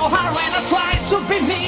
[0.00, 1.59] so hard when I try to be me.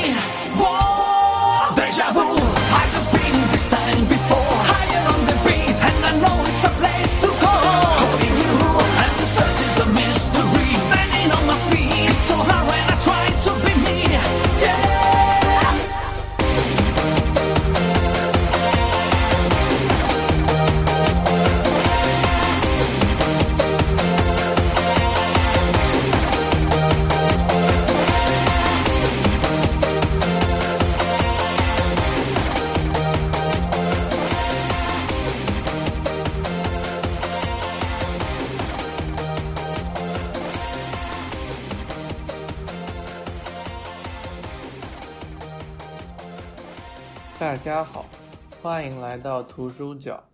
[48.83, 50.25] 欢迎来到图书角。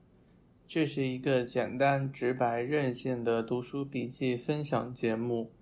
[0.66, 5.52] 这是一个简单、直白、任性的读书笔记分享节目。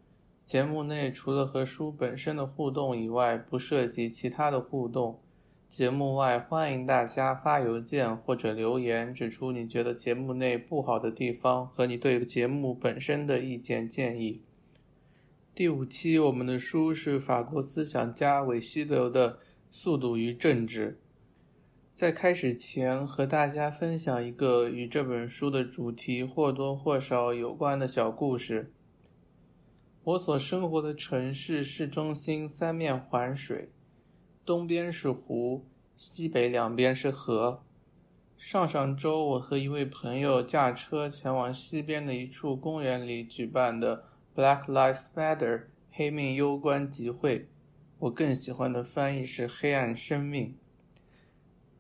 [0.44, 5.18] 节目内除了和书本身的互动以外，不涉及其他的互动。
[5.68, 14.42] 节目外，欢迎大家发邮件或者留言，指出你觉得节目内不好的地方和你对节目本身的意见建议。
[15.56, 19.32] 第五期，我们的书是法国思想家韦希德的
[19.72, 21.00] 《速度与政治》。
[21.96, 28.70] 在开始前，和大家分享一个与这本书的主题或多或少有关的小故事。
[30.04, 33.70] 我所生活的城市市中心三面环水，
[34.44, 35.64] 东边是湖，
[35.96, 37.62] 西北两边是河。
[38.36, 44.04] 上上周，我和一位朋友驾车前往西边的一处公园里举办的
[44.34, 47.48] Black Lives Matter 黑命攸关集会，
[48.00, 50.54] 我更喜欢的翻译是“黑暗生命”。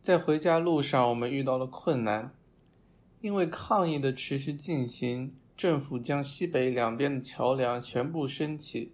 [0.06, 2.32] 在回家路上，我们遇到了困难，
[3.22, 8.92] 因为抗议的持续进行，政府将西北两边的桥梁全部升起。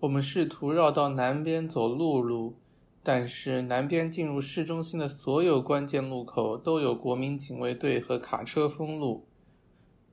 [0.00, 2.56] 我们试图绕到南边走陆路，
[3.04, 9.24] 但是南边进入市中心的所有关键路口都有国民警卫队和卡车封路。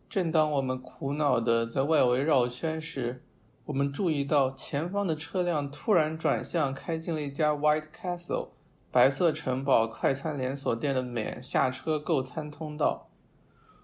[0.08, 3.24] 正当我们苦恼地在外围绕圈时，
[3.66, 8.50] 我们注意到前方的车辆突然转向，开进了一家 White Castle。
[8.92, 13.08] 白色城堡快餐连锁店的免下车购餐通道，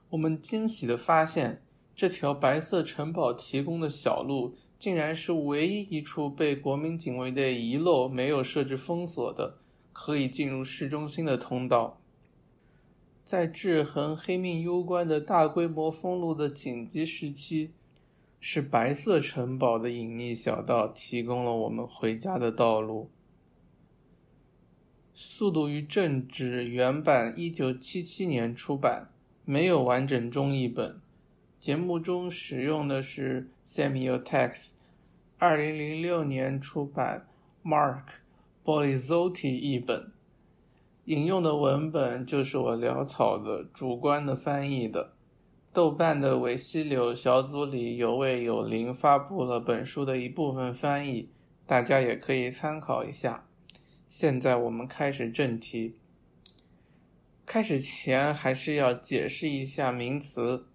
[0.09, 1.61] 我们惊喜地发现，
[1.95, 9.57] 这条白色城堡提供的小路，竟然是唯一一处被国民警卫队遗漏、没有设置封锁的，
[9.93, 11.99] 可以进入市中心的通道。
[13.23, 17.71] 在制衡黑命攸关的大规模封路的紧急时期，
[18.39, 23.11] 是白色城堡的隐匿小道提供了我们回家的道路。
[25.37, 29.09] 速度与政治》原版一九七七年出版，
[29.43, 30.95] 没有完整中译本。
[31.59, 34.69] 节目中使用的是 Samuel Tax
[35.37, 37.27] 二零零六年出版
[37.65, 38.03] Mark
[38.63, 40.09] Bolizotti 译本。
[41.03, 45.11] 引用的文本就是我潦草的主观的翻译的。
[45.73, 51.27] 豆瓣的维西柳小组里有位有灵发布了本书的一部分翻译，
[51.65, 53.44] 大家也可以参考一下。
[54.17, 55.95] 现在我们开始正题。
[57.45, 60.67] 开始前还是要解释一下名词。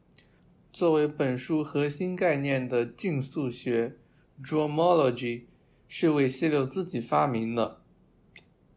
[0.71, 3.97] 作为本书核心概念的竞速学
[4.45, 5.45] （dromology）
[5.89, 7.81] 是韦西柳自己发明的。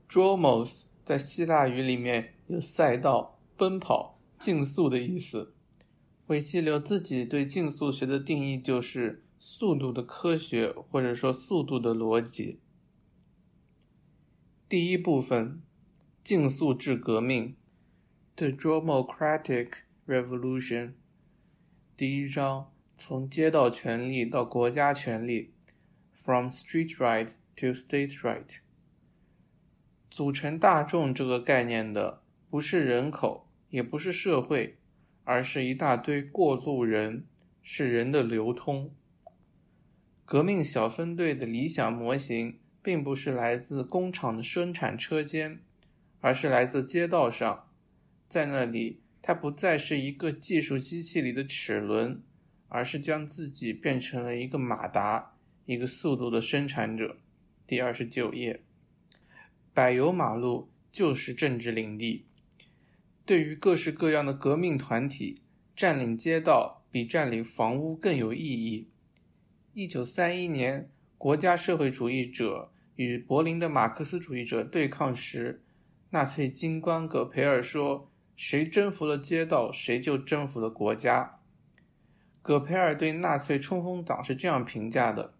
[0.07, 5.53] dromos 在希腊语里面有赛道、奔跑、竞速的意思。
[6.27, 12.61] 韦西柳自己对竞速学的定义就是速度的科学，或者说速度的逻辑。
[14.73, 15.61] 第一部分，
[16.23, 17.55] 竞速制革命
[18.35, 19.67] ，The Democratic
[20.07, 20.93] Revolution。
[21.95, 25.53] 第一章，从街道权力到国家权力
[26.15, 27.27] ，From Street Right
[27.57, 28.61] to State Right。
[30.09, 34.79] 组成大众这个概念的不是人口，也不是社会，
[35.23, 37.27] 而是一大堆过路人，
[37.61, 38.91] 是人的流通。
[40.25, 45.59] 革命小分队的理想模型，并不是来自工厂的生产车间，
[46.19, 47.69] 而是来自街道上，
[48.27, 52.21] 在那里，它不再是一个技术机器里的齿轮，
[52.67, 57.15] 而是将自己变成了一个马达，一个速度的生产者。
[57.65, 58.61] 第二十九页。
[59.73, 62.25] 柏油马路就是政治领地。
[63.25, 65.41] 对于各式各样的革命团体，
[65.73, 68.89] 占领街道比占领房屋更有意义。
[69.73, 75.63] 一九三一年，国家社会主义者与柏林的马克思主义者对抗时，
[76.11, 81.39] 纳粹军官葛培尔说：“谁征服了街道，谁就征服了国家。”
[82.43, 85.33] 葛培尔对纳粹冲锋党是这样评价的。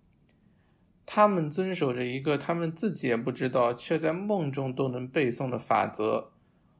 [1.05, 6.31] 他们遵守着一个他们自己也不知道，却在梦中都能背诵的法则：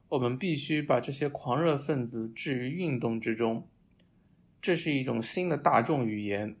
[0.08, 3.68] 我们必须把这些狂热分子置于运动之中。
[4.62, 6.56] 这是一种新的大众语言。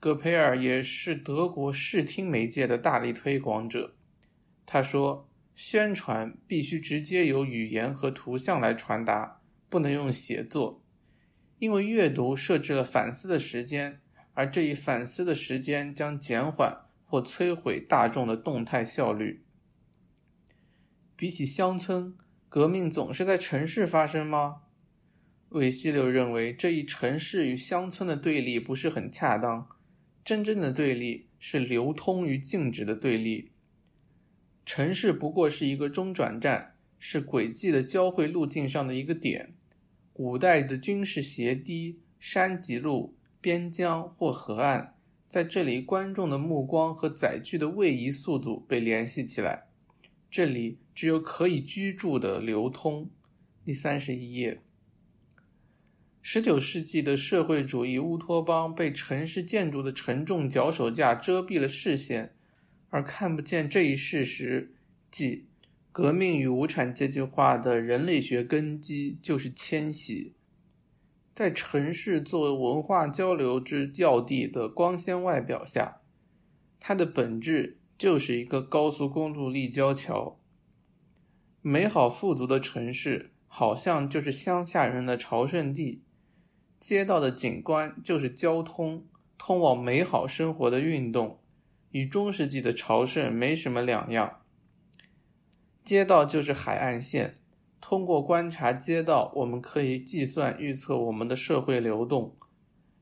[0.00, 3.94] 戈培尔也是德国视听媒介的大力推广者。
[4.64, 10.82] 他说：“宣传必须直接由语言和图像来传达，不能用写作，
[11.58, 14.00] 因为阅读设置了反思的时间。”
[14.32, 19.44] 而这一反思的时间将减缓或摧毁大众的动态效率。
[21.14, 22.16] 比起乡村，
[22.48, 24.62] 革命总是在城市发生吗？
[25.50, 29.68] 韦西柳认为，这一城市与乡村的对立不是很恰当。
[30.24, 33.50] 真正的对立是流通与静止的对立。
[34.64, 39.54] 城市不过是一个中转站，是轨迹的交汇路径上的一个点。
[40.12, 43.14] 古代的军事斜堤、山脊路。
[43.42, 44.88] 边疆或河岸，
[45.26, 49.68] 在这里，观众的目光和载具的位移速度被联系起来。
[50.30, 53.08] 这里只有可以居住的流通。
[53.64, 54.58] 第三十一页。
[56.22, 62.34] 十九世纪的社会主义乌托邦被城市建筑的沉重脚手架遮蔽了视线，
[62.90, 64.74] 而看不见这一事实，
[65.10, 65.46] 即
[65.90, 70.34] 革命与无产阶级化的人类学根基就是迁徙。
[71.34, 76.02] 在城市作为文化交流之要地的光鲜外表下，
[76.78, 80.38] 它的本质就是一个高速公路立交桥。
[81.62, 86.02] 美好富足的城市好像就是乡下人的朝圣地，
[86.80, 89.06] 街道的景观就是交通
[89.36, 91.38] 通往美好生活的运动，
[91.90, 94.40] 与中世纪的朝圣没什么两样。
[95.84, 97.36] 街道就是海岸线。
[97.80, 102.36] 通过观察街道，我们可以计算预测我们的社会流动。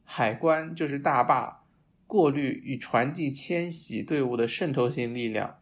[0.02, 1.64] 海关就是大坝，
[2.06, 5.58] 过滤与传递迁徙队伍的渗透性力量。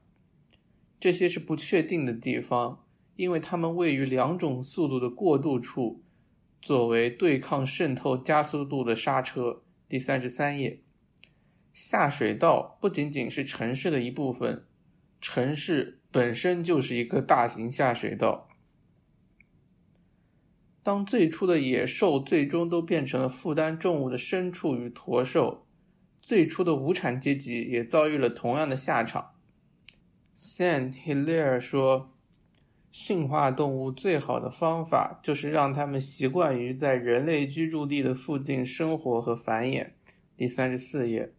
[1.00, 2.84] 这些是不确定的地方，
[3.16, 6.02] 因为它们位于两种速度的过渡处，
[6.66, 9.62] 作为对抗渗透加速度的刹车。
[9.88, 10.80] 第三十三页，
[11.72, 14.66] 下水道不仅仅是城市的一部分，
[15.20, 18.48] 城市本身就是一个大型下水道。
[20.82, 25.68] 当最初的野兽最终都变成了负担重物的牲畜与驼兽，
[26.20, 29.34] 最初的无产阶级也遭遇了同样的下场。
[30.34, 32.10] Saint Hilaire 说
[32.98, 39.90] ：“驯化动物最好的方法就是让它们习惯于在人类居住地的附近生活和繁衍。”
[40.34, 41.30] 第三十四页，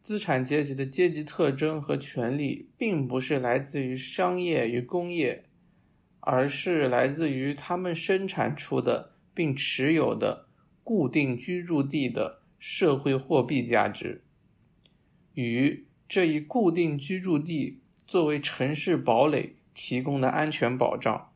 [0.00, 5.44] 资产阶级的阶级特征和权利，并不是来自于商业与工业，
[6.20, 10.48] 而是来自于他们生产出的并持有的
[10.82, 14.24] 固定居住地的社会货币价值，
[15.34, 21.32] 与这一固定居住地作为城市堡垒提供的安全保障。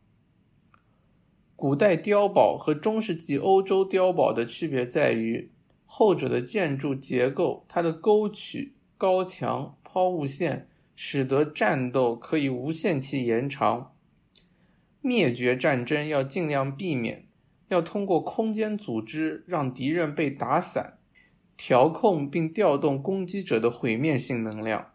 [1.54, 5.50] 古代碉堡和中世纪欧洲碉堡的区别在于。
[5.90, 13.95] 后者的建筑结构，它的沟渠、高墙、抛物线，使得战斗可以无限期延长。
[15.00, 17.26] 灭绝战争要尽量避免，
[17.68, 20.99] 要通过空间组织让敌人被打散，
[21.57, 24.92] 调控并调动攻击者的毁灭性能量。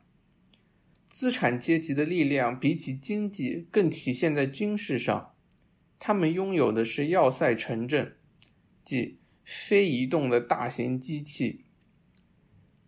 [1.15, 5.35] 资产阶级的力量比起经济更体现在军事上，
[5.99, 8.15] 他们拥有的是要塞城镇，
[8.83, 9.19] 即。
[9.45, 11.65] 非移动的大型机器，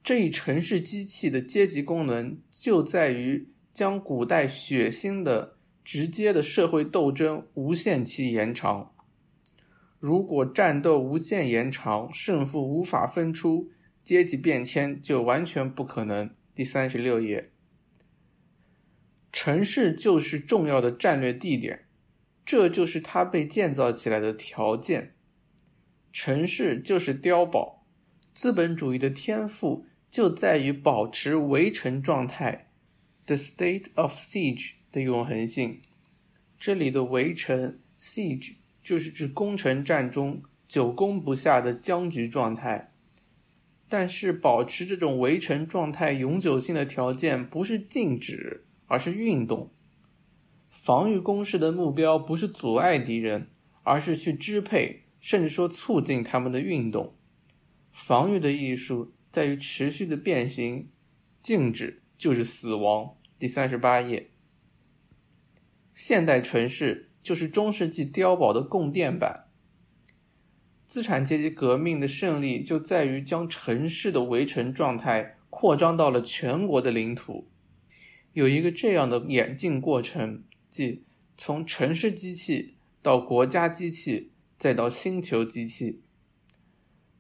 [0.01, 8.93] 这一城市机器的阶级功能就在于将古代血腥的、直接的社会斗争无限期延长。
[9.99, 13.69] 如果战斗无限延长，胜负无法分出，
[14.01, 16.33] 阶级变迁就完全不可能。
[16.55, 17.49] 第三十六页，
[19.45, 21.85] 城市就是重要的战略地点，
[22.43, 25.13] 这就是它被建造起来的条件。
[26.11, 27.85] 城市就是碉堡，
[28.33, 32.71] 资本主义的天赋就在于保持围城状态
[33.27, 35.79] ，the state of siege 的永恒性。
[36.57, 42.91] 这里的围城 siege 就是指攻城战中久攻不下的僵局状态。
[43.87, 49.71] 但是，保持这种围城状态永久性的条件不是静止，而是运动。
[50.69, 53.49] 防御攻势的目标不是阻碍敌人，
[53.83, 55.03] 而是去支配。
[55.21, 57.15] 甚至说促进他们的运动。
[57.91, 60.91] 防御的艺术在于持续的变形，
[61.41, 63.15] 静止就是死亡。
[63.39, 64.29] 第三十八页，
[65.95, 69.47] 现代城市就是中世纪碉堡的供电版。
[70.85, 77.47] 资产阶级革命的胜利就在于将城市的围城状态扩张到了全国的领土。
[78.35, 81.01] 有一个这样的演进过程，即
[81.35, 84.29] 从城市机器到国家机器。
[84.57, 85.99] 再到星球机器，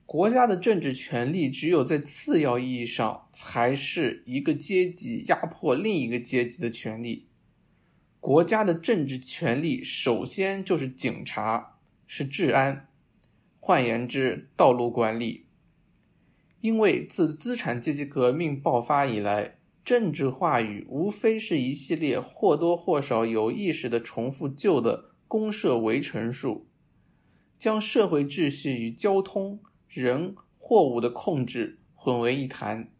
[0.05, 7.27] 国家的政治权力只有在次要意义上才是一个阶级压迫另一个阶级的权利。
[8.21, 11.75] 国家的政治权力首先就是警察，
[12.07, 12.87] 是治安，
[13.59, 15.43] 换言之，道路管理。
[16.61, 26.65] 因为自资产阶级革命爆发以来，政治话语无非是一系列或多或少有意识的重复旧的公社围城术。
[27.59, 32.91] 将社会秩序与交通、人、货物的控制混为一谈，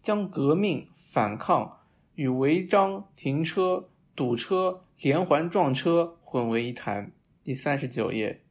[0.00, 1.80] 将革命、反抗
[2.14, 7.12] 与违章、停车、堵车、连环撞车混为一谈。
[7.44, 8.42] 第三十九页，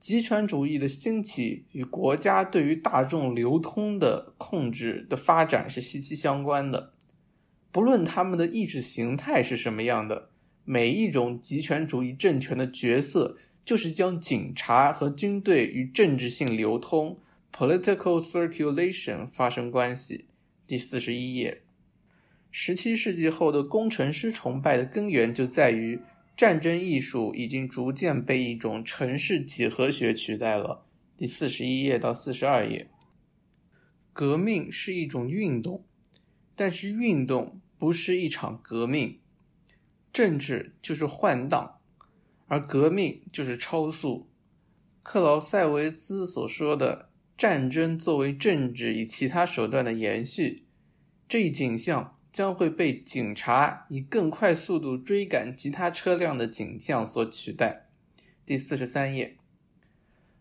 [0.00, 6.94] 集权主义的兴起与国家对于大众流通的控制的发展是息息相关的。
[7.70, 10.30] 不论他们的意识形态是什么样的，
[10.64, 13.36] 每一种极权主义政权的角色。
[13.62, 17.16] 就是将警察和军队与政治性流通
[17.54, 20.24] （political circulation） 发生关系。
[20.66, 21.60] 第四十一页，
[22.50, 26.00] 十七世纪后的工程师崇拜的根源就在于
[26.40, 30.86] 战争艺术已经逐渐被一种城市几何学取代了。
[31.14, 32.88] 第四十一页到四十二页，
[34.14, 35.84] 革命是一种运动，
[36.56, 39.18] 但是运动不是一场革命，
[40.14, 41.78] 政治就是换挡。
[42.46, 44.26] 而革命就是超速。
[45.02, 50.64] 克劳塞维兹所说的“战争作为政治与其他手段的延续”，
[51.28, 57.88] 这一景象将会被警察以更快速度追赶其他车辆的景象所取代。
[58.46, 59.36] 第四十三页，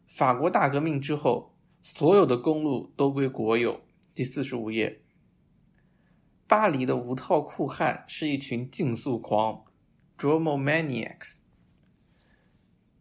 [0.07, 3.81] 法国大革命之后，所有的公路都归国有。
[4.15, 5.01] 第四十五页，
[6.47, 9.63] 巴黎的无套酷汉是一群竞速狂
[10.17, 11.37] （Dromomaniacs）。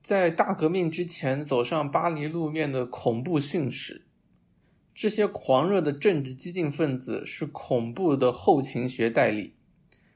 [0.01, 4.08] 在大革命之前走上巴黎路面的恐怖信使，
[5.01, 9.55] 这些狂热的政治激进分子是恐怖的后勤学代理，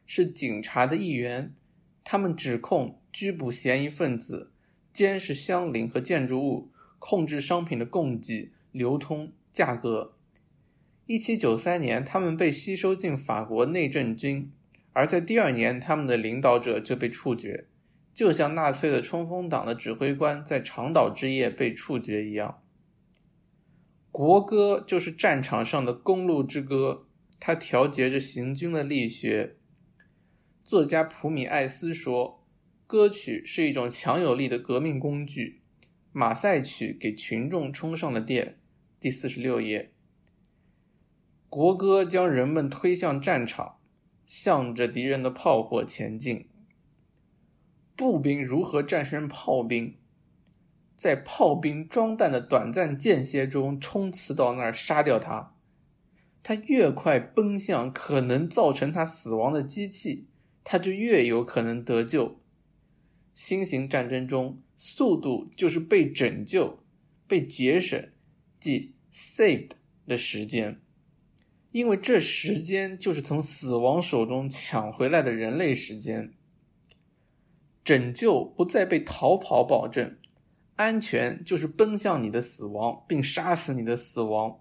[0.07, 1.55] 是警察的一员。
[2.03, 4.51] 他们指控、拘捕嫌疑分子，
[4.93, 10.17] 监视相邻和建筑物，控制商品的供给、流通、价格。
[11.07, 14.51] 一七九三年，他们被吸收进法国内政军，
[14.93, 17.67] 而在第二年，他们的领导者就被处决。
[18.13, 22.59] 就像纳粹的冲锋党的指挥官在长岛之夜被处决一样，
[24.13, 27.07] 国歌就是战场上的公路之歌，
[27.41, 29.57] 它调节着行军的力学。
[30.63, 32.47] 作家普米艾斯说，
[32.87, 35.63] 歌曲是一种强有力的革命工具。
[36.13, 38.59] 马赛曲给群众充上了电。
[39.01, 39.95] 第四十六页，
[41.49, 43.79] 国歌将人们推向战场，
[44.27, 46.51] 向着敌人的炮火前进。
[47.97, 49.97] 步兵如何战胜炮兵？
[51.03, 55.53] 在炮兵装弹的短暂间歇中冲刺到那儿杀掉他。
[56.45, 60.29] 他越快奔向可能造成他死亡的机器，
[60.63, 62.39] 他就越有可能得救。
[63.35, 66.79] 新型战争中，速度就是被拯救、
[67.27, 68.09] 被节省，
[68.61, 69.71] 即 saved
[70.07, 70.81] 的时间，
[71.73, 76.33] 因为这时间就是从死亡手中抢回来的人类时间。
[77.83, 80.17] 拯救不再被逃跑保证。
[80.83, 84.59] 安全就是奔向你的死亡，并杀死你的死亡。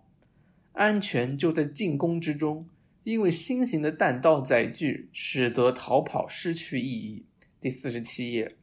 [0.74, 2.70] 安全就在进攻之中，
[3.04, 7.26] 因为新型的弹道载具使得逃跑失去意义。
[7.60, 8.56] 第四十七页，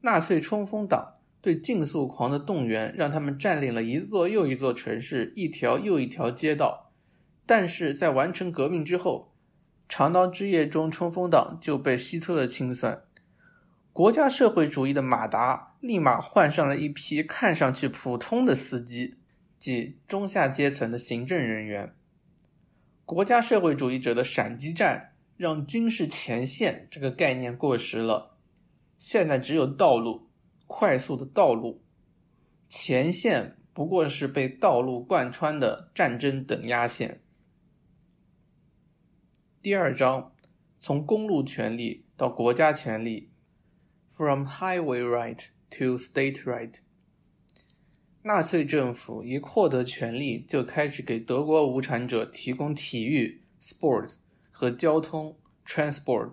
[0.00, 6.90] 纳粹冲锋党对竞速狂的动员，让他们占领了一座又一座城市，一条又一条街道。
[7.44, 9.34] 但是在完成革命之后，
[9.86, 13.02] 长刀之夜中，冲锋党就被希特勒清算。
[13.92, 19.16] 国家社会主义的马达立马换上了一批看上去普通的司机，
[19.58, 21.94] 即中下阶层的行政人员。
[23.04, 28.36] 国家社会主义者的闪击战让军事前线这个概念过时了，
[28.98, 30.28] 现在只有道路，
[30.66, 31.82] 快速的道路，
[32.68, 37.20] 前线不过是被道路贯穿的战争等压线。
[39.62, 40.32] 第二章，
[40.78, 43.30] 从公路权力到国家权力。
[44.16, 45.38] From highway right
[45.70, 46.74] to state right，
[48.22, 54.14] 纳粹政府一获得权力，就开始给德国无产者提供体育 （sports）
[54.50, 56.32] 和交通 （transport），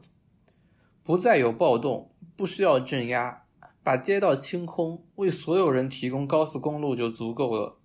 [1.03, 3.43] 不再有暴动，不需要镇压，
[3.83, 7.79] 把街道清空，为所有人提供高速公路就足够了。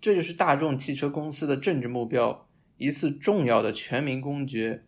[0.00, 4.84] 这就是大众汽车公司的政治目标，一次重要的全民公决。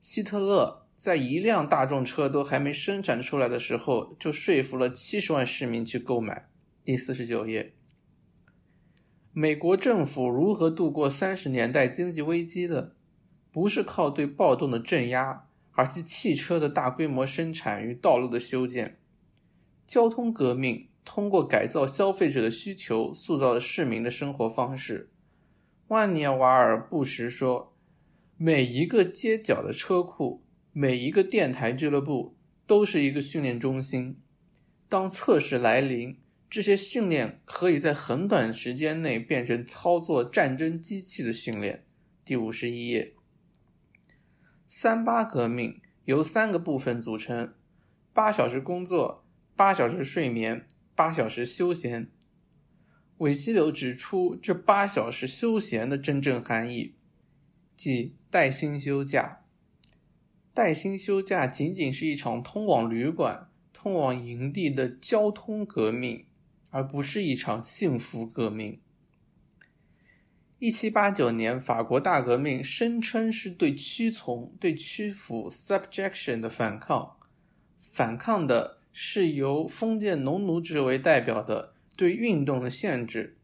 [0.00, 0.87] 希特勒。
[0.98, 6.48] 在一辆大众车都还没生产出来的时候，就说服了七十万市民去购买。
[6.84, 7.72] 第四十九页，
[9.32, 12.96] 美国政府如何度过三十年代经济危机的？
[13.52, 18.98] 不是靠对暴动的镇压，而是汽车的大规模生产与道路的修建。
[19.86, 25.12] 交通革命通过改造消费者的需求，塑造了市民的生活方式。
[25.86, 27.76] 万尼瓦尔·布什说
[28.36, 30.42] ：“每一个街角的车库。”
[30.80, 34.20] 每一个电台俱乐部都是一个训练中心。
[34.88, 41.84] 当测试来临，这些训练可以在很短时间内变成操作战争机器的训练。
[42.24, 43.14] 第五十一页，
[44.68, 47.54] 三八革命由三个部分组成：
[48.12, 50.64] 八小时工作、八小时睡眠、
[50.94, 52.08] 八小时休闲。
[53.16, 56.94] 韦希流指出，这八小时休闲的真正含义，
[57.76, 59.40] 即带薪休假。
[60.58, 66.24] 带薪休假仅仅是一场通往旅馆、通往营地的交通革命，
[66.70, 68.80] 而不是一场幸福革命。
[70.58, 77.16] 一七八九年法国大革命声称是对屈从、对屈服 （subjection） 的反抗，
[77.78, 83.36] 反抗的是由封建农奴制为代表的对运动的限制，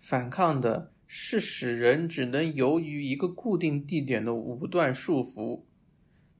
[0.00, 5.64] 反抗的是使人只能游于一个固定地点的武断束缚。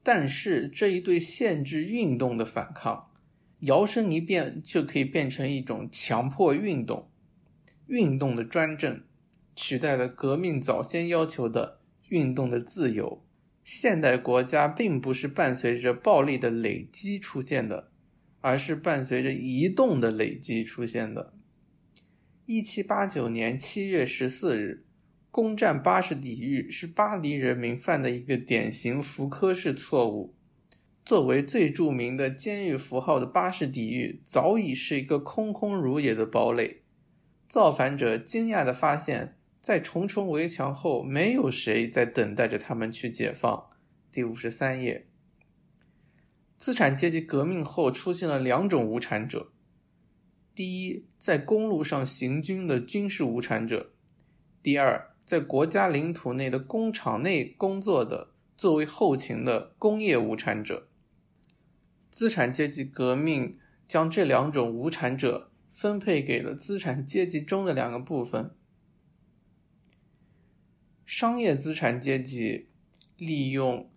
[0.02, 3.10] 但是这一对限制运动的反抗，
[3.60, 7.08] 摇身一变就可以变成一种强迫运动，
[7.86, 9.02] 运动的专政
[9.54, 13.24] 取代了革命早先要求的运动的自由。
[13.62, 17.92] 现代国家并不是伴随着暴力的累积出现的，
[18.40, 21.32] 而是伴随着移动的累积出现的。
[22.46, 24.84] 一七八九年七月十四日。
[25.32, 30.34] 攻占巴士底狱是巴黎人民犯的一个典型福柯式错误。
[31.06, 36.82] 作为最著名的监狱符号的巴士底狱，早已是一个空空如也的堡垒。
[37.48, 43.70] 造反者惊讶地发现，在重重围墙后，没有谁在等待着他们去解放。
[44.12, 45.06] 第五十三页，
[46.58, 49.50] 资产阶级革命后出现了两种无产者：
[50.54, 53.92] 第一，在公路上行军的军事无产者；
[54.62, 55.11] 第二。
[55.24, 60.88] 在国家领土内的工厂内工作的，作为后勤的工业无产者，
[62.10, 63.56] 资产阶级革命
[63.88, 68.50] 将这两种无产者分配给了资产阶级中的两个部分：
[71.06, 72.68] 商业资产阶级
[73.16, 73.88] 利用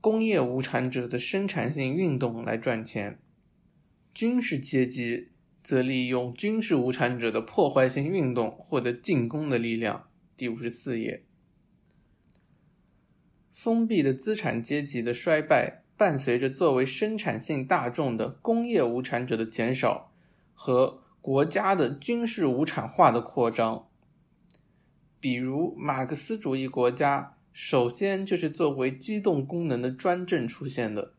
[0.00, 3.20] 工业无产者的生产性运动来赚钱，
[4.12, 5.28] 军事阶级
[5.62, 10.09] 则利用军事无产者的破坏性运动获得进攻的力量。
[10.40, 11.22] 第五十四页，
[13.52, 15.82] 封闭的资产阶级的衰败。
[15.98, 20.14] 伴随着作为生产性大众的工业无产者的减少
[20.54, 23.86] 和国家的军事无产化的扩张，
[25.20, 31.12] 比如马克思主义国家，首先就是作为机动功能的专政出现的，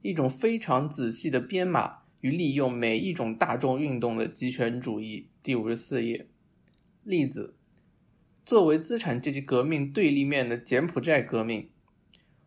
[0.00, 5.28] 一种非常仔细的编码与利用每一种大众运动的集权主义。
[5.42, 6.26] 第五十四页，
[7.02, 7.54] 例子，
[8.44, 11.70] 作为资产阶级革命对立面的柬埔寨革命。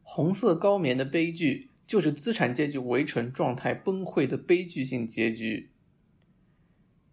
[0.04, 5.72] 红色高棉的悲剧就是资产阶级围城状态崩溃的悲剧性结局。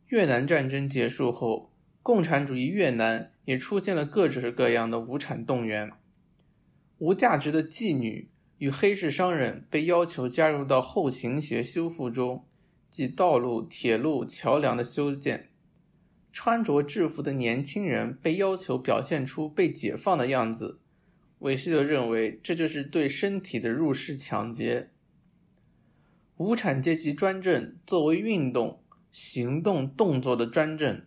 [0.08, 5.90] 越南战争结束后，共产主义越南也出现了各式各样的无产动员，
[6.98, 12.44] 无价值的妓女与黑市商人被要求加入到后勤学修复中，
[12.90, 15.48] 即道路、铁路、桥梁的修建。
[16.34, 20.80] 穿着制服的年轻人被要求表现出被解放的样子。
[21.38, 24.90] 韦希德认为，这就是对身体的入室抢劫。
[26.38, 31.02] 无产阶级专政作为运动、行动、动作的专政，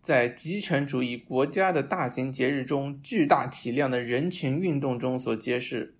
[0.00, 5.96] 在极权主义国家的大型节日中、巨大体量的人群运动中所揭示。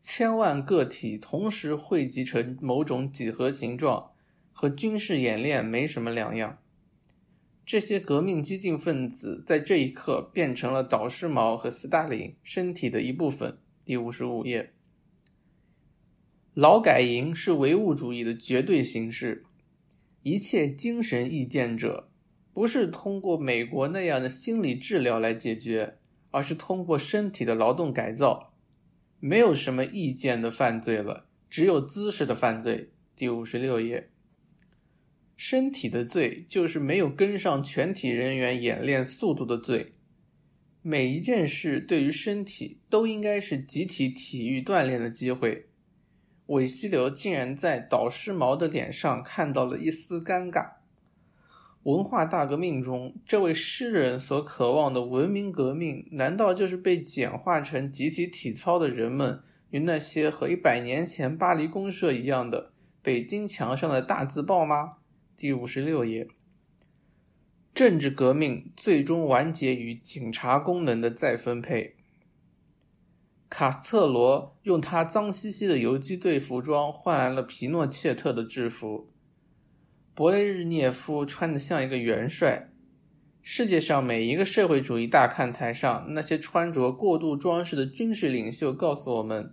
[0.00, 4.12] 千万个体同时汇集成某种几何形状，
[4.52, 6.58] 和军事演练没什么两样。
[7.66, 13.58] 这些革命激进分子在这一刻变成了导师毛和斯大林身体的一部分。
[13.86, 14.72] 第五十五页，
[16.52, 19.44] 劳改营是唯物主义的绝对形式。
[20.22, 22.10] 一切精神意见者
[22.52, 25.96] 不是通过美国那样的心理治疗来解决，
[26.30, 28.52] 而是通过身体的劳动改造。
[29.20, 32.90] 没有什么意见的犯罪了，只有姿势的犯罪。
[33.16, 34.10] 第五十六页。
[35.36, 39.94] 身体的罪就是没有跟上全体人员演练速度的罪。
[40.82, 45.66] 每一件事对于身体都应该是集体体育锻炼的机会。
[46.46, 50.72] 韦希流竟然在导师毛的脸上看到了一丝尴尬。
[51.84, 64.98] 文化大革命中，这位诗人所渴望的文明革命，难道就是被简化成集体体操的人们与那些和一百年前巴黎公社一样的北京墙上的大字报吗？
[65.44, 66.26] 第五十六页，
[67.74, 71.96] 政治革命最终完结于警察功能的再分配。
[73.50, 79.12] 卡斯特罗用他脏兮兮的游击队服装换来了皮诺切特的制服。
[80.16, 82.70] 勃列日涅夫穿得像一个元帅。
[83.42, 89.52] 世界上每一个社会主义大看台上，那些穿着过度装饰的军事领袖告诉我们：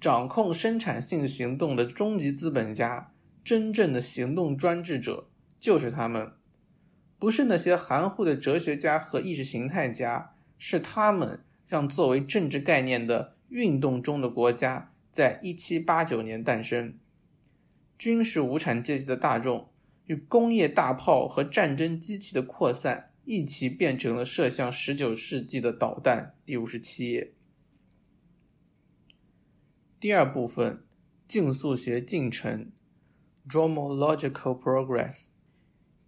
[0.00, 3.12] 掌控生产性行动的终极资本家。
[3.46, 5.28] 真正的行动专制者
[5.60, 6.32] 就是他们，
[7.16, 16.98] 不是那些含糊的哲学家和意识形态家，是他们让作为政治概念的运动中的国家在一七八九年诞生。
[17.96, 19.68] 军事无产阶级的大众
[20.06, 26.34] 与工业大炮和战争机器的扩散一起变成了射向十九世纪的导弹。
[26.44, 27.32] 第五十七页，
[30.00, 30.82] 第二部分，
[31.28, 32.72] 竞速学进程。
[33.48, 35.26] Dromological progress，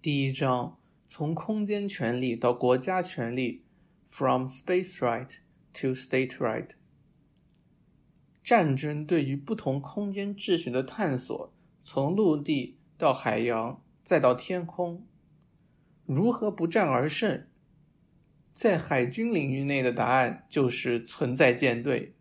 [0.03, 3.63] 第一章从空间权力到国家权力
[4.09, 5.37] ，from space right
[5.73, 6.71] to state right。
[8.43, 11.53] 战争对于不同空间秩序的探索，
[11.85, 15.07] 从陆地到海洋再到天空，
[16.07, 17.47] 如何不战而胜？
[18.53, 22.15] 在海军领域内的答案就是存在舰队。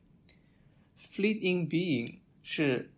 [0.95, 2.93] Fleet in being 是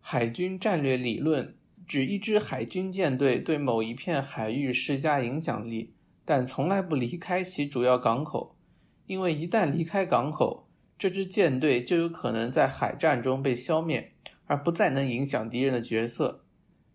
[0.00, 1.56] 海军战略理论。
[1.92, 5.92] 指一支海军舰队对某一片海域施加影响力，
[6.24, 8.56] 但从来不离开其主要港口，
[9.04, 14.14] 因为一旦离开港口，这支舰队就有可能在海战中被消灭，
[14.46, 16.42] 而不再能影响敌人的角色。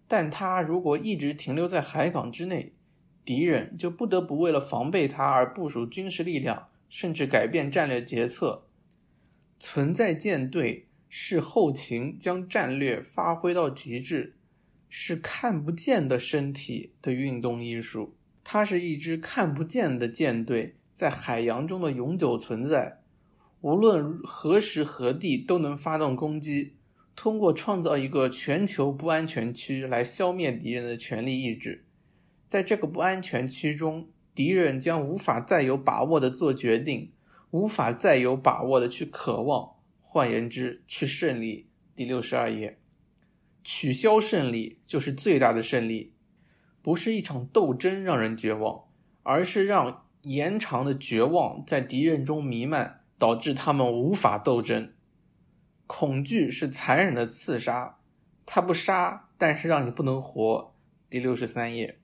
[0.07, 2.73] 但他如果一直停留在海港之内，
[3.23, 8.63] 敌人就不得不为了防备他而部署军事力量，甚至改变战略决策。
[9.59, 14.33] 存在舰队是后勤将战略发挥到极致。
[14.89, 22.99] 是看不见的身体的运动艺术，它是一支看不见的舰队在海洋中的永久存在，
[23.61, 26.73] 无论何时何地都能发动攻击，
[27.15, 31.83] 通过创造一个全球不安全区来消灭敌人的权力意志。
[32.47, 37.11] 在这个不安全区中，敌人将无法再有把握的做决定，
[37.51, 39.69] 无法再有把握的去渴望。
[39.99, 41.67] 换言之，去胜利。
[41.95, 42.77] 第六十二页，
[43.69, 46.13] 取消胜利就是最大的胜利，
[46.81, 48.85] 不是一场斗争让人绝望，
[49.23, 54.93] 而是让延长的绝望在敌人中弥漫，导致他们无法斗争。
[55.85, 57.97] 恐惧是残忍的刺杀，
[58.45, 60.73] 他不杀，但是让你不能活。
[61.09, 61.99] 第六十三页，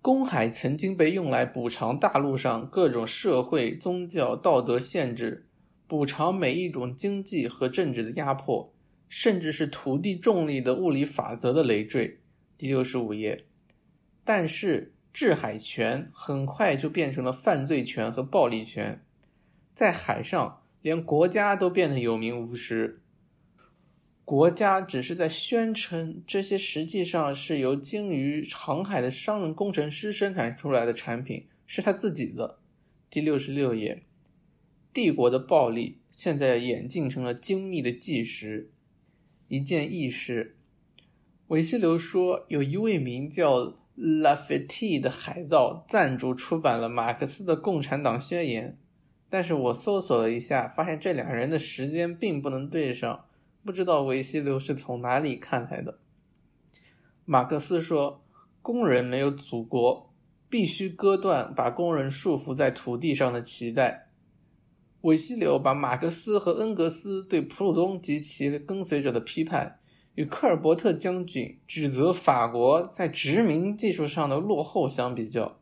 [0.00, 5.48] 公海曾经被用来补偿大陆上各种社会、宗教、道德限制，
[5.88, 8.71] 补偿每一种经济和政治的压迫，
[9.14, 12.20] 甚至是土地重力的物理法则的累赘。
[12.56, 13.44] 第六十五页，
[14.24, 19.04] 但是制海权很快就变成了犯罪权和暴力权，
[19.74, 20.62] 在海上。
[20.80, 23.02] 连国家都变得有名无实，
[24.24, 32.58] 国家只是在宣称这些实际上是由精于航海的商人工程师生产出来的产品，是他自己的。
[33.10, 34.02] 第六十六页，
[34.92, 38.71] 帝国的暴力现在演进成了精密的计时。
[39.52, 40.56] 一件轶事，
[41.48, 48.70] 韦西流说，有一位名叫拉斐蒂的海盗赞助出版了马克思的《共产党宣言》。
[49.28, 53.26] 但是我搜索了一下，发现这两人的时间并不能对上，
[53.62, 55.98] 不知道维希流是从哪里看来的。
[57.26, 58.22] 马克思说
[58.62, 60.10] ：“工人没有祖国，
[60.48, 64.06] 必须割断把工人束缚在土地上的脐带。”
[65.02, 69.78] 韦希流把马克思和恩格斯对普鲁东及其跟随者的批判，
[70.16, 75.60] 与科尔伯特将军指责法国在殖民技术上的落后相比较。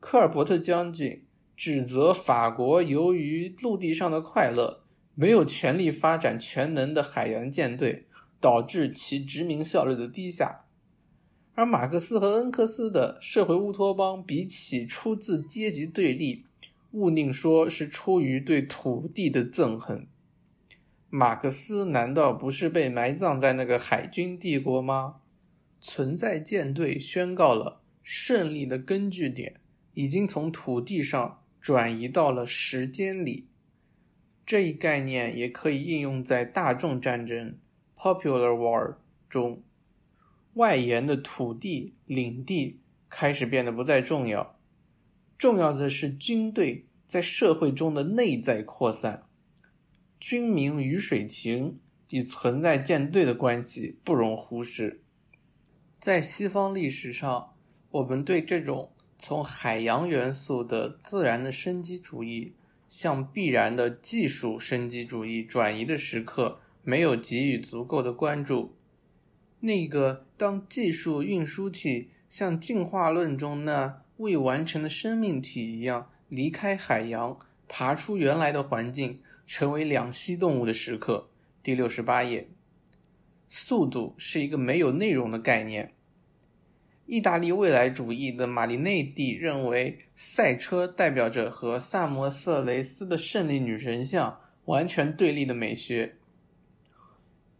[0.00, 1.20] 科尔伯特将军。
[1.56, 4.82] 指责法国由于陆地上的快乐，
[5.14, 8.08] 没有全力发展全能的海洋舰队，
[8.40, 10.64] 导致其殖民效率的低下。
[11.54, 16.42] 而马克思和恩格斯的社会乌托邦，比起出自阶级对立，
[16.94, 20.06] 勿宁说是出于对土地的憎恨。
[21.10, 25.16] 马克思难道不是被埋葬在那个海军帝国吗？
[25.80, 29.60] 存在舰队宣告了胜利的根据点
[29.92, 31.40] 已经从土地上。
[31.60, 33.46] 转移到了时间里，
[34.44, 37.56] 这一概念也可以应用在大众战争
[37.96, 38.96] （popular war）
[39.30, 39.62] 中。
[40.52, 44.53] 外延的土地、领地开始变得不再重要，
[45.38, 49.20] 重要的是军队在社会中的内在扩散。
[50.18, 51.78] 军民鱼水情
[52.10, 55.02] 与存在舰队的关系不容忽视。
[56.00, 57.54] 在西方历史上，
[57.90, 58.90] 我们对这种。
[59.16, 62.52] 从海洋元素的自然的生机主义
[62.90, 68.74] 向必然的技术生机主义转移的时刻，没有给予足够的关注。
[69.60, 81.28] 那个当技术运输体像进化论中那未完成的生命体一样离开海洋，爬出原来的环境，成为两栖动物的时刻。
[81.62, 82.48] 第六十八页，
[83.48, 85.92] 速度是一个没有内容的概念。
[87.06, 96.16] 意大利未来主义的马里内蒂认为，赛车代表着和萨摩瑟雷斯的胜利女神像完全对立的美学。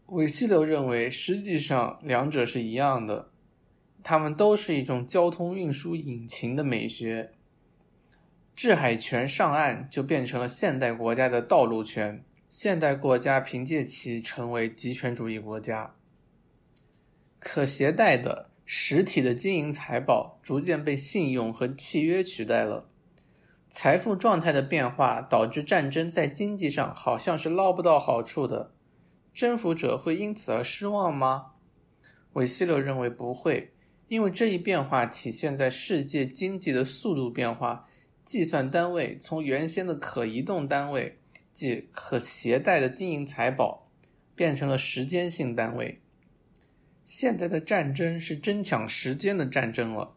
[0.07, 3.29] 韦希流认为，实际上两者是一样的，
[4.07, 7.31] 它们都是一种交通运输引擎的美学。
[8.55, 15.95] 制海权上岸就变成了现代国家的道路权，现代国家凭借其成为集权主义国家。
[17.39, 18.51] 可携带的。
[18.67, 22.87] 实体的金银财宝逐渐被信用和契约取代了，
[23.69, 28.71] 财富状态的变化导致战争在经济上好像是捞不到好处的，
[29.31, 31.51] 征服者会因此而失望吗？
[32.33, 33.74] 韦希勒认为不会，
[34.07, 37.87] 因为这一变化体现在世界经济的速度变化，
[38.23, 41.17] 计算单位从原先的可移动单位，
[41.53, 43.89] 即可携带的金银财宝，
[44.35, 46.01] 变成了时间性单位。
[47.03, 50.15] 现在的战争是争抢时间的战争了。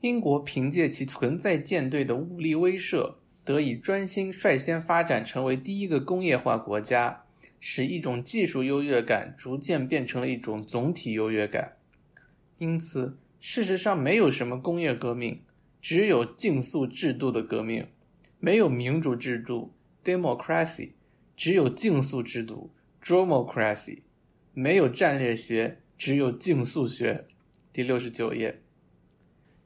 [0.00, 7.24] 英国凭借其存在舰队的武力威慑，得以专心率先发展成为第一个工业化国家，
[7.58, 11.77] 使一种技术优越感逐渐变成了一种总体优越感。
[12.58, 15.42] 因此，事实上没有什么工业革命，
[15.80, 17.84] 只有竞速制度的革命；
[18.40, 19.72] 没有民主制度
[20.04, 20.90] （democracy），
[21.36, 22.70] 只有竞速制度
[23.02, 24.00] （dromocracy）。
[24.54, 27.26] 没有战略学，只有竞速学。
[27.72, 28.60] 第六十九页，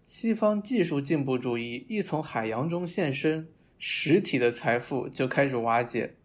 [0.04, 6.16] 西方技术进步主义一从海洋中现身，实体的财富就开始瓦解。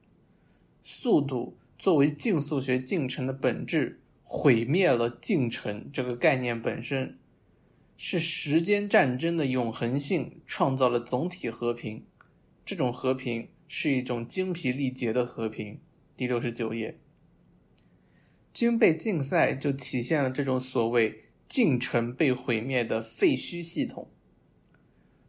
[0.83, 7.17] 速度作为竞速学进程的本质，毁灭了进程这个概念本身，
[7.95, 12.05] 是时间战争的永恒性创造了总体和平。
[12.65, 15.79] 这种和平是一种精疲力竭的和平。
[16.17, 16.99] 第六十九页，
[18.53, 24.11] 军备竞赛就体现了这种所谓进程被毁灭的废墟系统。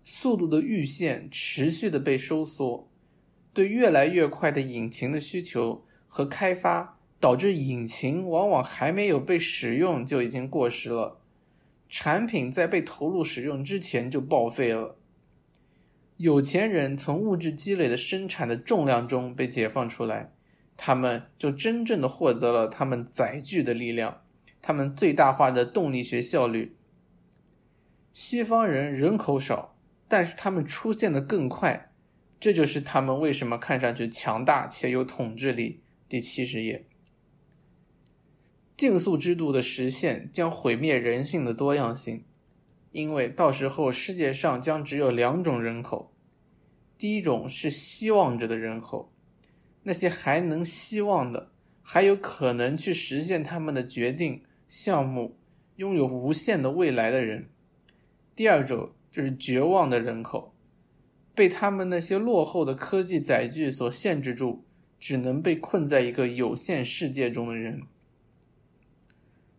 [0.02, 2.90] 速度的阈限持续的被收缩，
[3.52, 6.97] 对越来越快的引擎的需求和开发。
[7.20, 11.20] 导致引擎往往还没有被使用就已经过时了，
[11.88, 14.96] 产品在被投入使用之前就报废了。
[16.16, 20.32] 有钱人从物质积累的生产的重量中被解放出来，
[20.76, 24.22] 他们就真正的获得了他们载具的力量，
[24.60, 26.74] 他们最大化的动力学效率。
[28.12, 29.76] 西方人人口少，
[30.08, 31.92] 但是他们出现的更快，
[32.40, 35.80] 这就是他们为什么看上去强大且有统治力。
[36.08, 36.84] 第七十页。
[38.78, 42.22] 竞速制度的实现将毁灭人性的多样性，
[42.92, 46.12] 因为到时候世界上将只有两种人口：
[46.96, 49.12] 第一种是希望着的人口，
[49.82, 51.50] 那些还能希望的、
[51.82, 55.36] 还有可能去实现他们的决定、项目、
[55.74, 57.48] 拥有无限的未来的人；
[58.36, 60.54] 第二种就是绝望的人口，
[61.34, 64.64] 被他们那些落后的科技载具所限制住，
[65.00, 67.80] 只能被困在一个有限世界中的人。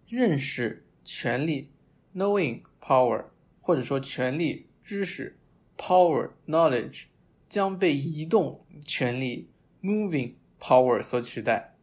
[0.10, 1.69] 认识权力
[2.15, 3.26] ，knowing power，
[3.62, 5.38] 或者说权力知识
[5.78, 7.04] ，power knowledge，
[7.48, 9.50] 将被移动权力
[9.84, 11.76] moving power 所取代。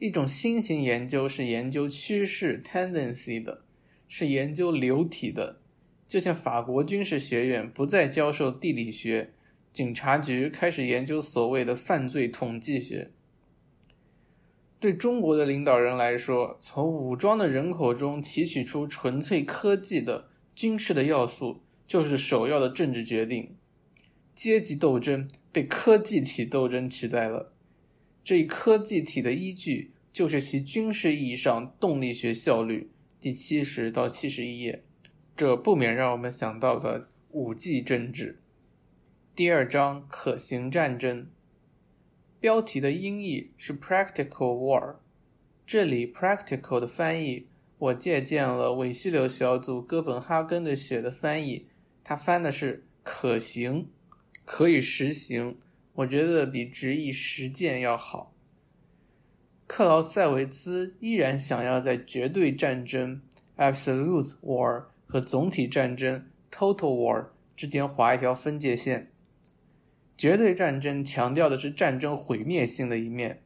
[0.00, 3.62] 一种新型研究是研究趋势 tendency 的，
[4.08, 5.60] 是研究流体的。
[6.08, 9.32] 就像法国军事学院不再教授地理学，
[9.72, 13.12] 警察局开始研究所谓的犯罪统计学。
[14.84, 23.56] 对中国的领导人来说，从武装的人口中提取出纯粹科技的军事的要素，就是首要的政治决定。
[24.34, 27.54] 阶级斗争被科技体斗争取代了，
[28.22, 32.90] 这一科技体的依据就是其军事意义上动力学效率。
[33.18, 34.84] 第七十到七十一页，
[35.34, 38.38] 这不免让我们想到了五 G 政治。
[39.34, 41.28] 第二章可行战争。
[42.44, 44.96] 标题的音译是 “practical war”，
[45.66, 47.46] 这里 “practical” 的翻译，
[47.78, 51.68] 我借鉴了韦西流小组哥本哈根的写的翻译，
[52.04, 53.88] 他翻的是“可行”，
[54.44, 55.56] 可以实行，
[55.94, 58.34] 我觉得比直译“实践”要好。
[59.66, 63.22] 克劳塞维兹依然想要在绝对战争
[63.56, 69.10] （absolute war） 和总体战争 （total war） 之间划一条分界线。
[70.16, 73.42] 绝对战争强调的是战争毁灭性的一面，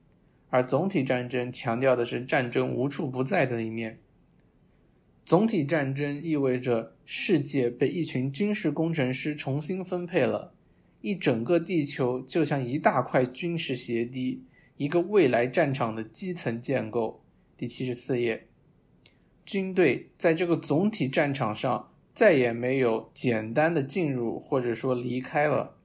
[0.50, 3.98] 而总体战争强调的是战争无处不在的一面。
[5.24, 10.54] 总体战争意味着世界被一群军事工程师重新分配了，
[11.00, 14.44] 一整个地球就像一大块军事鞋底，
[14.76, 17.22] 一个未来战场的基层建构。
[17.56, 18.46] 第七十四页，
[19.44, 25.77] 军队在这个总体战场上再也没有简单的进入或者说离开了。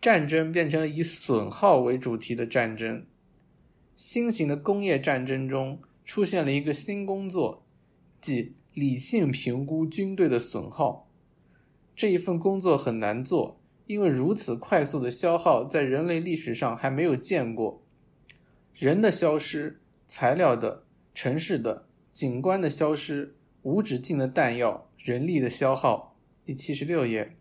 [0.00, 3.04] 战争变成了以损耗为主题的战争。
[3.96, 7.66] 新型的工业战争中出现了一个新工作，
[8.20, 11.08] 即理性评估军队的损耗。
[11.96, 17.82] 这一份工作很难做，因为如此快速的消耗在人类历史上还没有见过。
[18.72, 26.16] 人的消失、材料的、城市的、景观的消失、无止境的弹药、人力的消耗。
[26.44, 27.37] 第七十六页。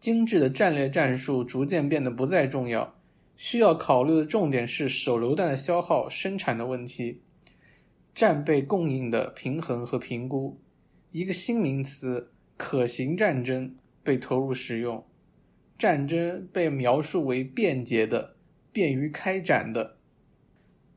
[0.00, 2.96] 精致的战略战术逐渐变得不再重要，
[3.36, 7.20] 需要考虑的重点是手榴弹的消耗、生产的问题、
[8.14, 10.58] 战备供应的平衡和评估。
[11.12, 15.04] 一个新名词“可行战争”被投入使用，
[15.76, 18.36] 战争被描述为便捷的、
[18.72, 19.98] 便于开展的。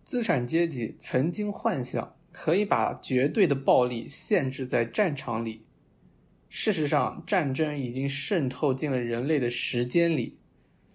[0.06, 5.66] 资产阶级曾经幻想可以把绝对的暴力限制在战场里。
[6.56, 10.38] 事实上，战争已经渗透进了人类的时间里。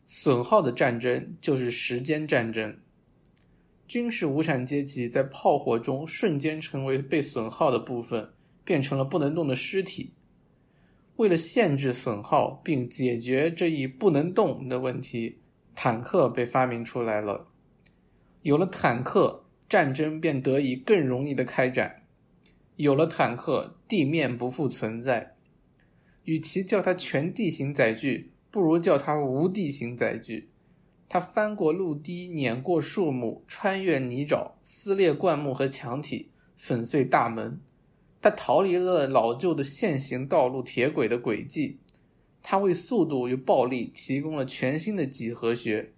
[0.07, 2.79] 损耗的战争就是时间战争。
[3.89, 8.31] 军事无产阶级在炮火中瞬间成为被损耗的部分，
[8.65, 10.13] 变成了不能动的尸体。
[11.17, 15.39] 为了限制损耗并解决这一不能动的问题，
[15.75, 17.49] 坦克被发明出来了。
[18.43, 22.05] 有了坦克，战争便得以更容易的开展。
[22.77, 25.35] 有了坦克，地面不复存在。
[26.29, 30.51] 与其叫它全地形载具，不如叫它无地形载具。
[31.09, 37.59] 它翻过陆堤，碾过树木，穿越泥沼，撕裂灌木和墙体，粉碎大门。
[38.21, 41.79] 他逃离了老旧的线行道路铁轨的轨迹，
[42.43, 45.93] 他为速度与暴力提供了全新的几何学。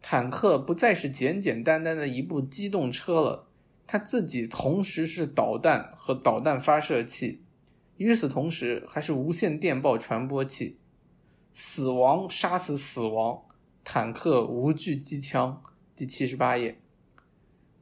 [0.00, 3.48] 坦克不再是简简单单的一部机动车了，
[3.86, 7.42] 它自己同时是导弹和导弹发射器，
[7.96, 10.78] 与此同时还是无线电报传播器。
[11.52, 13.42] 死亡杀死死亡，
[13.82, 15.62] 坦克无惧机枪。
[15.94, 16.78] 第七十八页，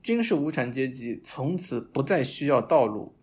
[0.00, 3.14] 军事无产阶级从此不再需要道路。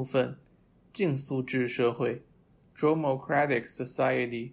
[0.00, 0.38] 部分，
[0.94, 2.22] 竞速制社会
[2.74, 4.52] （Dromocratic Society）。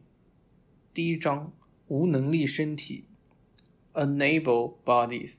[0.93, 1.54] 第一章，
[1.88, 3.06] 无能力身体
[3.93, 5.38] （Unable Bodies）。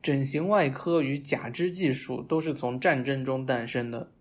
[0.00, 4.12] 整形外科与假肢技术都是从战争中诞生的。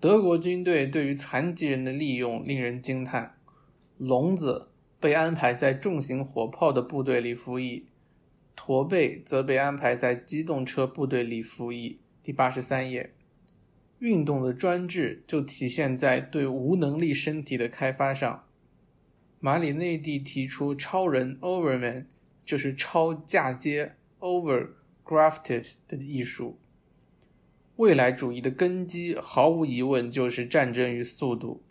[0.00, 3.34] 德国军队对于残疾人的利用令人惊叹。
[3.98, 4.68] 聋子
[4.98, 7.88] 被安排在重型火炮的部队里服役，
[8.56, 11.98] 驼背则被安排在机动车部队里服役。
[12.22, 13.12] 第八十三页。
[14.02, 18.44] 运动的专制就体现在对无能力身体的开发上。
[19.38, 22.06] 马里内蒂提出超人 Overman
[22.44, 26.58] 就是超嫁接 Overgrafted 的艺术。
[27.76, 31.62] 未来主义的根基毫无疑问就是战争与速度。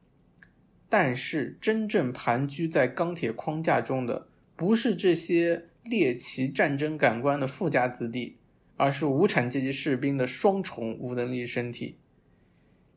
[0.87, 8.37] 但是真正盘踞在钢铁框架中的，不是这些猎奇战争感官的富家子弟，
[8.77, 11.97] 而是无产阶级士兵的双重无能力身体。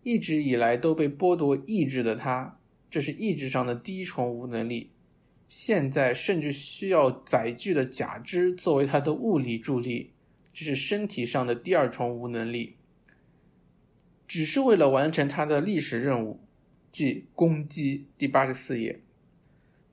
[0.04, 2.58] 一直以来都被剥夺意志的他，
[2.90, 4.90] 这是意志上的第一重无能力。
[5.48, 10.12] 现在甚至需要载具的假肢作为他的物理助力，
[10.52, 12.76] 这是身体上的第二重无能力。
[14.26, 16.40] 只是为了完成他的历史任务，
[16.90, 18.06] 即攻击。
[18.18, 19.00] 第八十四页，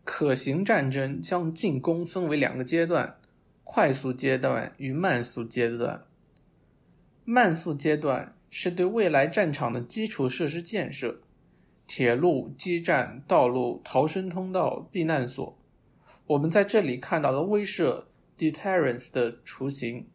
[0.04, 3.18] 可行战争将进攻分为两个阶段：
[3.64, 6.02] 快速阶段与慢速阶段。
[7.24, 8.36] 慢速阶段。
[8.52, 11.22] 是对未来战场的基础设施建设，
[11.88, 15.58] 铁路、基站、道路、逃生通道、避难所。
[16.28, 18.04] 我们在这里看到了威慑
[18.38, 20.06] （deterrence） 的雏形。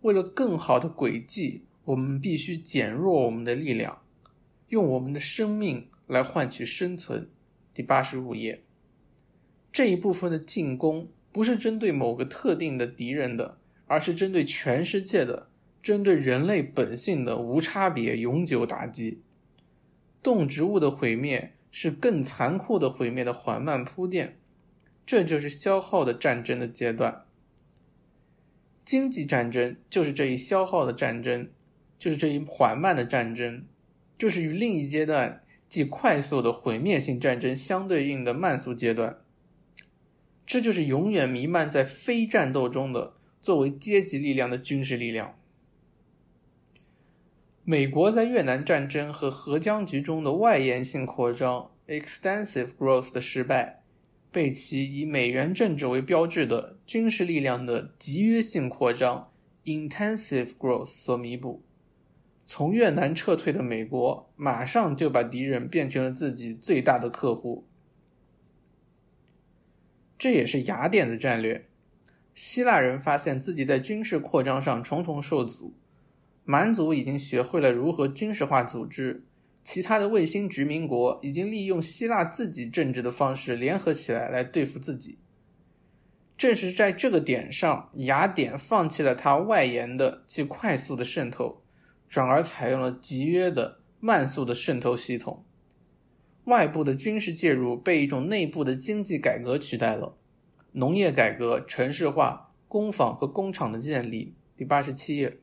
[0.00, 4.02] 为了更好的轨迹，我们必须减弱我们的力量，
[4.68, 7.30] 用我们的生命来换取生存。
[7.72, 8.64] 第八十五页，
[9.72, 15.48] 这一部分的进攻不是针对某个特定的敌人的，而是针对全世界的。
[15.82, 19.20] 针对人类本性的无差别永久打击，
[20.22, 24.38] 动植物的毁灭是更残酷的毁灭的缓慢铺垫，
[25.04, 27.20] 这就是消耗的战争的阶段。
[28.84, 31.48] 经济战争就是这一消耗的战争，
[31.98, 33.64] 就是这一缓慢的战争，
[34.16, 39.18] 就是与另一阶段即快速的毁灭性战争相对应的慢速阶段。
[40.44, 45.34] 这就是永远弥漫在非战斗中的作为阶级力量的军事力量。
[47.64, 53.84] 美国在越南战争和核僵局中的外延性扩张 （extensive growth） 的失败，
[54.32, 59.30] 被其以美元政治为标志的军事力量的集约性扩张
[59.64, 61.62] （intensive growth） 所弥补。
[62.44, 67.68] 从越南撤退的美国，马上就把敌人变成了自己最大的客户。
[70.18, 71.68] 这也是雅典的战略。
[72.34, 75.74] 希腊人发现自己在军事扩张上重重受阻。
[76.44, 79.24] 蛮族已经学会了如何军事化组织，
[79.62, 85.18] 其他的卫星殖民国已经利用希腊自己政治的方式联合起来来对付自己。
[86.36, 91.62] 正是在这个点上，雅典放弃了它外延的即快速的渗透，
[92.08, 95.44] 转而采用了集约的慢速的渗透系统。
[96.46, 100.16] 外部的军事介入被一种内部的经济改革取代了，
[100.72, 104.34] 农业改革、城市化、工坊和工厂的建立。
[104.56, 105.41] 第八十七页。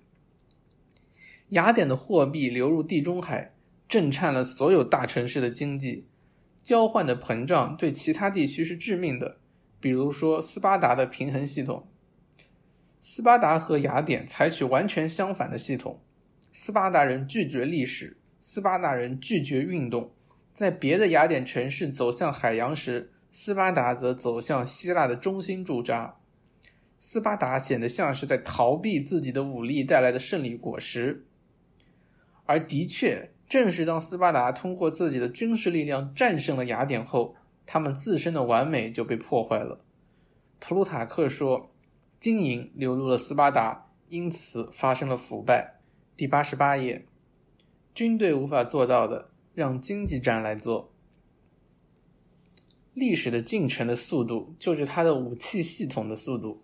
[1.50, 3.54] 雅典的货币流入地中海，
[3.88, 6.08] 震颤了所有大城市的经济。
[6.64, 9.38] 交换的膨胀对其他地区是致命的，
[9.80, 11.88] 比如说斯巴达的平衡系统。
[13.02, 16.02] 斯巴达和雅典采取完全相反的系统。
[16.52, 20.12] 斯巴达人拒绝历史，斯巴达人拒绝运动。
[20.54, 26.18] 在别的雅典城市走向海洋时，斯巴达则走向希腊的中心驻扎。
[27.00, 31.26] 斯巴达显得像是在逃避自己的武力带来的胜利果实。
[32.50, 39.86] 而的确，正是当斯巴达通过自己的军事力量战胜了雅典后，他们自身的完美就被破坏了。
[40.58, 41.70] 普鲁塔克说
[42.20, 45.76] ：“金银流入了斯巴达，因此发生了腐败。”
[46.18, 47.06] 第八十八页，
[47.94, 50.92] 军队无法做到的，让经济战来做。
[52.96, 56.64] 历史的进程的速度，就是它的武器系统的速度。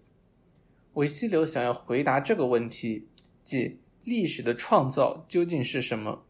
[0.94, 3.08] 维希流想要回答这个问题，
[3.44, 3.78] 即。
[4.06, 6.24] 历史的创造究竟是什么？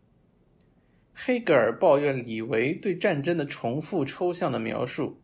[1.13, 5.17] 黑格尔抱怨李维对战争的重复抽象的描述，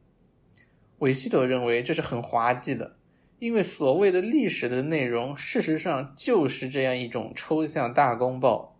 [0.99, 2.97] 韦希德认为这是很滑稽的，
[3.39, 8.77] 因为所谓的历史的内容，事实上就是这样一种抽象大公报。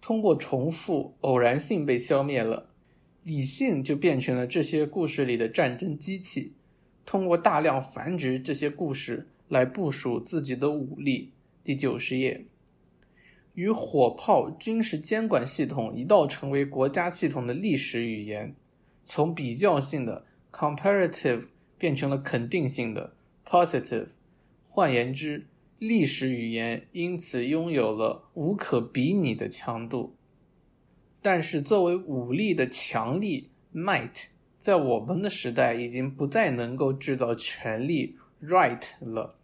[0.00, 2.70] 通过重复，偶然性被消灭了，
[3.24, 6.54] 理性就变成了这些故事里的战争机器，
[7.04, 11.31] 通过大量繁殖这些故事来部署自己的武力。
[11.64, 12.44] 第九十页，
[13.54, 18.56] 与火炮军事监管系统一道成为国家系统的历史语言，
[19.04, 21.46] 从比较性的 comparative
[21.78, 23.14] 变成了肯定性的
[23.46, 24.08] positive。
[24.66, 25.46] 换言之，
[25.78, 30.16] 历史语言因此拥有了无可比拟的强度。
[31.20, 34.24] 但是，作为武力的强力 might，
[34.58, 39.36] 在我们的时代已经不再能够制造权力 right 了。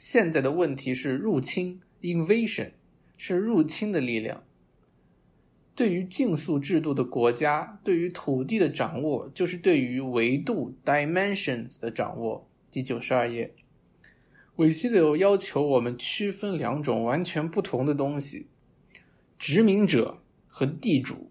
[0.00, 2.70] 现在的问题是入侵 invasion。
[3.22, 4.42] 是入侵的力量。
[5.74, 12.48] 对于竞速制度的国家，对于土地的掌握，就是对于维度 （dimensions） 的掌握。
[12.70, 13.52] 第九十二页，
[14.56, 18.46] 韦西柳要求我们区分两种完全不同的东西：
[19.38, 21.30] 殖民者和地主。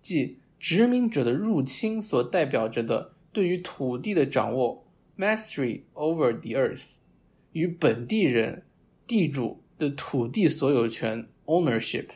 [0.00, 4.86] 即殖民者的入侵所代表着的对于土地的掌握
[5.18, 6.94] （mastery over the earth）
[7.56, 8.62] 与本地人、
[9.06, 9.60] 地主。
[9.78, 12.06] 的土地所有权 ownership，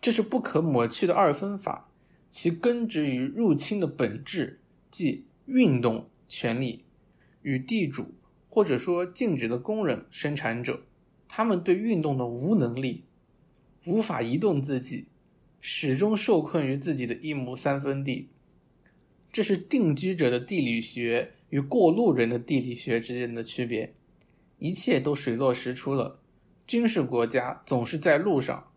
[0.00, 1.90] 这是不可抹去的二分法，
[2.30, 6.84] 其根植于入侵的本质，即运动权利
[7.42, 8.14] 与地主
[8.48, 10.84] 或者说静止的工人生产者，
[11.26, 13.02] 他们对运动的无能力，
[13.84, 15.06] 无法移动自己，
[15.60, 18.28] 始终受困于自己的一亩三分地。
[19.32, 23.92] 这是定居者的地理学与过路人的地理学之间的区别，
[24.58, 26.20] 一切都水落石出了。
[26.66, 28.70] 军事国家总是在路上，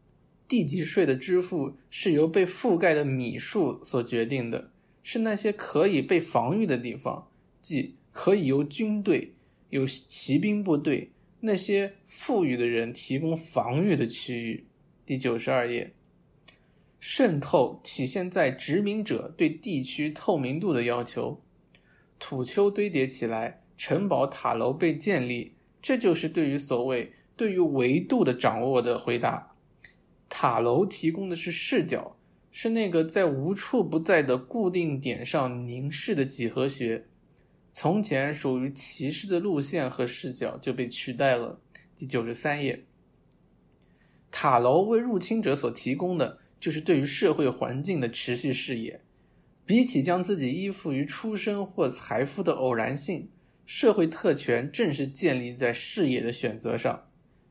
[0.47, 4.71] 地级税的支付是由被覆盖的米数所决定的，
[5.03, 7.27] 是那些可以被防御的地方，
[7.61, 9.33] 即可以由军队、
[9.69, 14.65] 有骑兵部队那些富裕的人提供防御的区域。
[15.05, 15.93] 第九十二页，
[16.99, 21.41] 渗透体现在殖民者对地区透明度的要求，
[22.19, 27.13] 土丘堆叠起来，城堡塔楼被建立，这就是对于所谓。
[27.35, 29.55] 对于维度的掌握的回答，
[30.29, 32.15] 塔楼提供的是视角，
[32.51, 37.05] 是那个在无处不在的固定点上凝视的几何学。
[37.73, 41.59] 从前属于骑士的路线和视角就被取代了。
[41.97, 42.83] 第九十三页，
[44.29, 49.01] 塔楼为入侵者所提供的就是对于社会环境的持续视野。
[49.65, 53.29] 比起将自己依附于出身或财富的偶然性，
[53.73, 57.07] 社会特权正是建立在视野的选择上。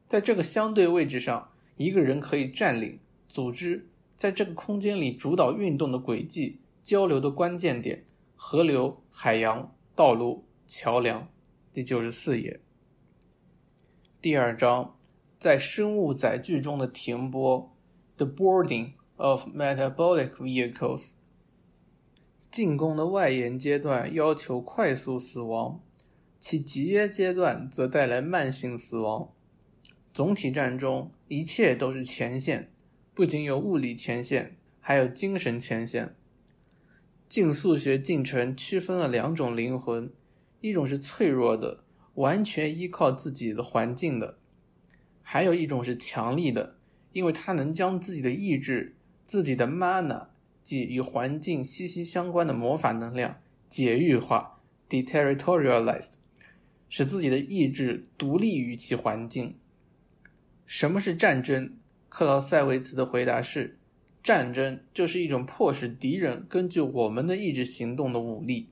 [0.07, 8.05] 在这个相对位置上，一个人可以占领、组织，在这个空间里主导运动的轨迹、交流的关键点、
[8.37, 11.27] 河流、海洋、道路、桥梁。
[11.73, 12.61] 第九十四页，
[14.21, 14.99] 第二章，
[15.39, 17.75] 在生物载具中的停泊
[18.19, 21.13] ，the boarding of metabolic vehicles。
[22.51, 25.81] 进攻的外延阶段要求快速死亡，
[26.41, 29.31] 其集约阶段则带来慢性死亡。
[30.13, 32.71] 总体战中，一切都是前线，
[33.15, 36.17] 不仅有物理前线，还有精神前线。
[37.29, 40.11] 竞速学进程区分了两种灵魂，
[40.63, 41.85] 一种是脆弱的，
[42.15, 44.39] 完全依靠自己的环境的；
[45.23, 46.77] 还有一种是强力的，
[47.13, 50.29] 因为它能将自己的意志、自己的 mana，
[50.65, 53.39] 即与环境息息相关的魔法能量
[53.69, 56.15] 解域化 （deterritorialized），
[56.91, 59.55] 使自己的意志独立于其环境。
[60.67, 61.73] 什么是战争？
[62.11, 63.79] 克劳塞维茨的回答是：
[64.23, 68.69] 战争就是一种迫使敌人根据我们的意志行动的武力。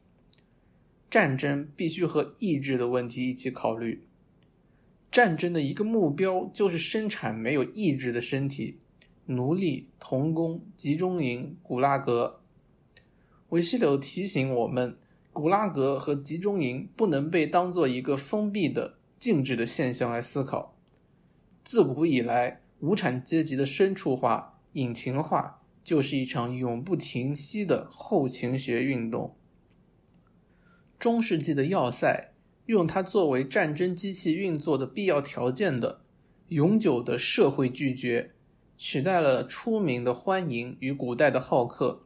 [1.08, 4.04] 战争必须和意志的问题一起考虑。
[5.10, 8.78] 战争的一个目标就是生产没有意志的身体，
[9.26, 12.40] 奴隶、童工、集中营、古拉格。
[13.48, 14.98] 维西柳提醒我们，
[15.39, 20.76] 古拉格和集中营不能被当做一个封闭的、静止的现象来思考。
[21.62, 29.36] 自古以来，无产阶级的深处化、引擎化，就是一场永不停息的后勤学运动。
[30.99, 32.32] 中世纪的要塞
[32.66, 36.01] 用它作为战争机器运作的必要条件的
[36.49, 38.32] 永久的社会拒绝，
[38.76, 42.03] 取代了出名的欢迎与古代的好客。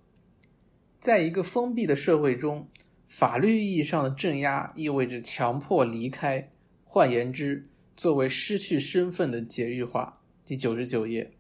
[1.00, 2.68] 在一个封闭的社会中，
[3.12, 6.48] 法律意义上的镇压意味着强迫离开。
[6.82, 11.30] 换言之，作为失去身份的节育化，第九十九页。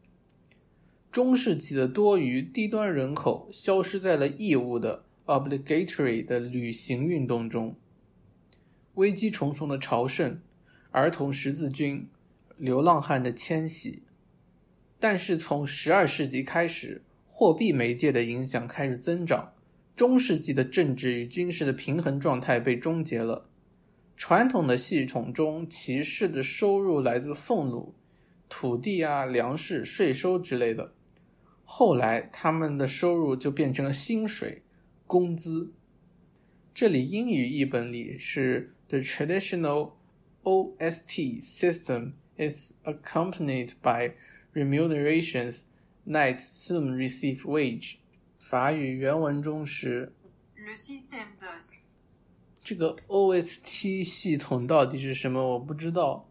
[1.10, 7.74] 中世纪的多余低端人口消失在了义务的 （obligatory） 的旅行运动中。
[8.96, 10.38] 危机重重的朝圣、
[10.90, 12.06] 儿童十字军、
[12.58, 14.02] 流浪汉的迁徙。
[15.00, 19.54] 但是从十二世纪开始，货币媒介的影响开始增长，
[19.94, 23.48] 中世纪的政治与军事的平衡状态被终结了。
[24.16, 27.94] 传统的系统中，骑士的收入来自俸禄，
[28.48, 30.92] 土地啊、粮食、税收之类的。
[31.64, 34.62] 后来，他们的收入就变成了薪水、
[35.06, 35.72] 工资。
[36.74, 39.92] 这里英语译本里是 The traditional
[40.42, 44.12] OST system is accompanied by
[44.54, 45.62] remunerations.
[46.04, 47.98] Knights soon receive wage.
[48.48, 50.12] 法语原文中是
[50.56, 51.80] Le système de
[52.62, 55.42] 这个 OST 系统到底是什么？
[55.54, 56.28] 我不知道，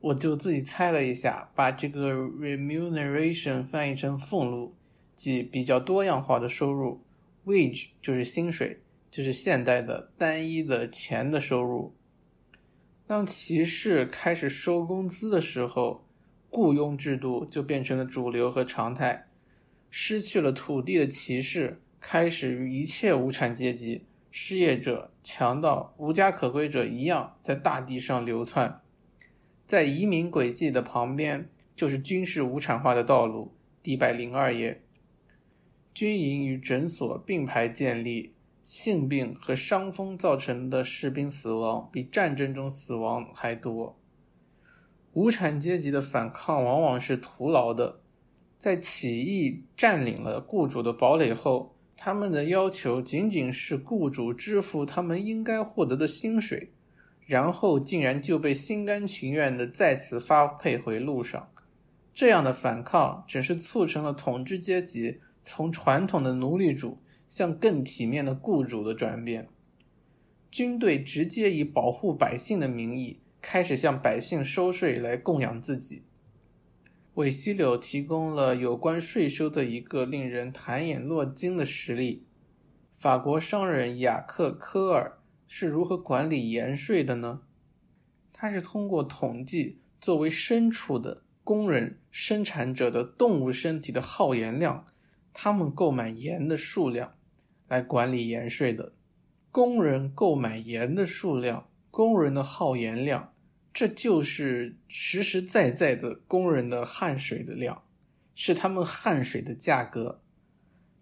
[0.00, 4.74] 我就自己猜了一下，把这个 remuneration 翻译成俸禄，
[5.16, 7.00] 即比较多样化的收入
[7.46, 8.78] ；wage 就是薪水。
[9.10, 11.92] 就是现代的单一的钱的收入。
[13.06, 16.02] 当骑士开始收工资的时候，
[16.48, 19.26] 雇佣制度就变成了主流和常态。
[19.94, 28.80] 失去了土地的骑士开始与一切无产阶级、失业者、强盗、无家可归者一样，在大地上流窜。
[29.66, 33.54] 在移民轨迹的旁边，就是军事无产化的道路。
[33.82, 34.82] 第一百零二页，
[35.92, 38.32] 军营与诊所并排建立。
[38.64, 43.98] 性病和伤风造成的士兵死亡比战争中死亡还多。
[45.14, 48.01] 无产阶级的反抗往往是徒劳的。
[48.62, 56.70] 在起义占领了雇主的堡垒后，他们的要求仅仅是雇主支付他们应该获得的薪水，
[57.26, 61.48] 然后竟然就被心甘情愿地再次发配回路上。
[62.14, 66.98] 这样的反抗只是促成了统治阶级从传统的奴隶主。
[67.26, 69.48] 向更体面的雇主的转变，
[70.50, 76.02] 军队直接以保护百姓的名义开始向百姓收税来供养自己。
[77.14, 82.24] 韦西柳提供了有关税收的一个令人弹眼落睛的实例：
[82.94, 87.42] 法国商人雅克·科尔是如何管理盐税的呢？
[88.32, 94.86] 他是通过统计作为牲畜的工人生产者的动物身体的耗盐量，
[95.34, 97.14] 他们购买盐的数量。
[97.68, 98.92] 来管理盐税的
[99.50, 103.31] 工人购买盐的数量，工人的耗盐量，
[103.72, 107.82] 这就是实实在在的工人的汗水的量，
[108.34, 110.22] 是他们汗水的价格。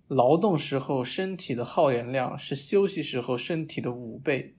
[0.09, 4.55] 劳动时候身体的耗盐量是休息时候身体的五倍。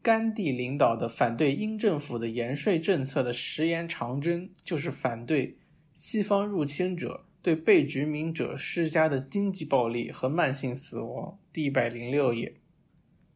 [0.00, 5.58] 甘地领导的反对英政府的盐税政策的食盐长征，就是反对
[5.94, 7.26] 西方入侵者。
[7.44, 11.40] 对被殖民者施加的经济暴力和慢性死亡。
[11.52, 12.54] 第一百零六页，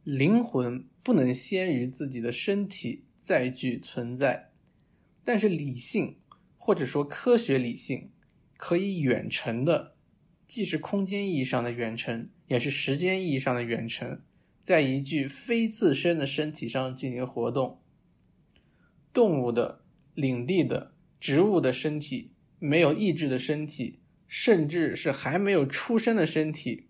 [0.04, 4.52] 灵魂不能先于自己的身体再具存在，
[5.24, 6.18] 但是理性
[6.56, 8.12] 或者说科学理性
[8.56, 9.96] 可以远程的，
[10.46, 14.22] 既是空间意义上的远程，也是时间意义上的远程，
[14.60, 17.80] 在一具非自身的身体上进行活动。
[19.12, 19.80] 动物的、
[20.14, 22.30] 领地的、植物的身体。
[22.58, 26.86] 没有意志的身体，甚至是还没有出生的身体，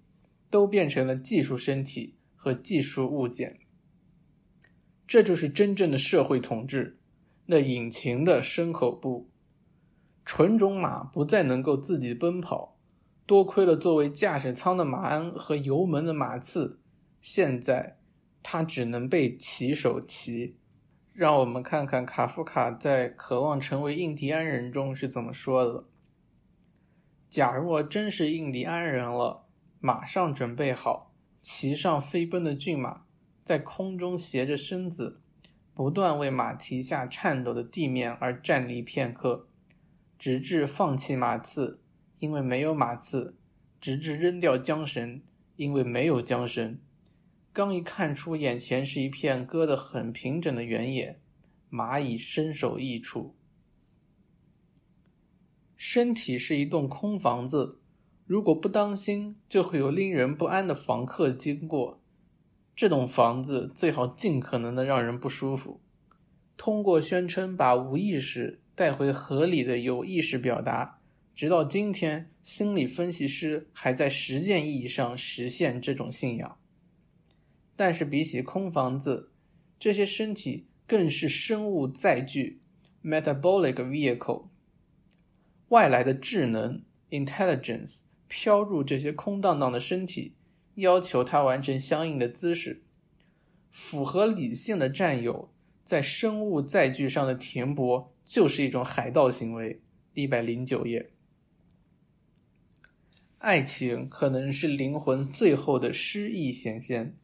[0.49, 3.59] 都变成了技术身体和技术物件。
[5.07, 6.99] 这就是真正的社会统治。
[7.47, 9.29] 那引擎的牲口部，
[10.25, 12.77] 纯种马不再能够自己奔跑，
[13.25, 16.81] 多亏了作为驾驶舱的马鞍和油门的马刺，
[17.21, 17.99] 现在
[18.43, 20.57] 它只能被骑手骑。
[21.13, 25.85] 让我们看看卡夫卡在《渴望成为印第安人》中是怎么说的
[27.31, 29.47] ：“假若真是印第安人了，
[29.81, 33.06] 马上准备好，骑上飞奔的骏马，
[33.47, 35.21] 在空中斜着身子，
[35.73, 39.47] 不断为马蹄下颤抖的地面而站立片刻，
[40.19, 41.81] 直至放弃马刺，
[42.19, 43.35] 因为没有马刺；
[43.81, 45.23] 直至扔掉缰绳，
[45.55, 46.81] 因为没有缰绳。”
[47.55, 51.21] 刚一看出眼前是一片割得很平整的原野，
[51.71, 53.37] 蚂蚁身首异处。
[55.77, 57.79] 身体是一栋空房子，
[58.27, 62.03] 如果不当心，就会有令人不安的房客经过。
[62.77, 65.81] 这栋房子最好尽可能的让人不舒服。
[66.59, 70.99] 通过宣称把无意识带回合理的有意识表达，
[71.35, 76.59] 直到今天，心理分析师还在实践意义上实现这种信仰。
[77.75, 79.31] 但是比起空房子，
[79.79, 82.61] 这些身体更是生物载具
[83.03, 84.49] （metabolic vehicle）。
[85.69, 90.35] 外来的智能 （intelligence） 飘入这些空荡荡的身体，
[90.77, 92.83] 要求他完成相应的姿势。
[93.71, 95.51] 符合理性的占有
[95.85, 99.79] 在生物载具上的填泊，就是一种海盗行为。
[100.15, 101.11] 一百零九页。
[103.37, 107.15] 爱情可能是灵魂最后的诗意显现。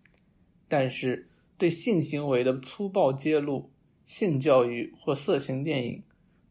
[0.69, 1.27] 但是，
[1.57, 3.71] 对性行为的粗暴揭露、
[4.05, 6.03] 性教育或色情电影，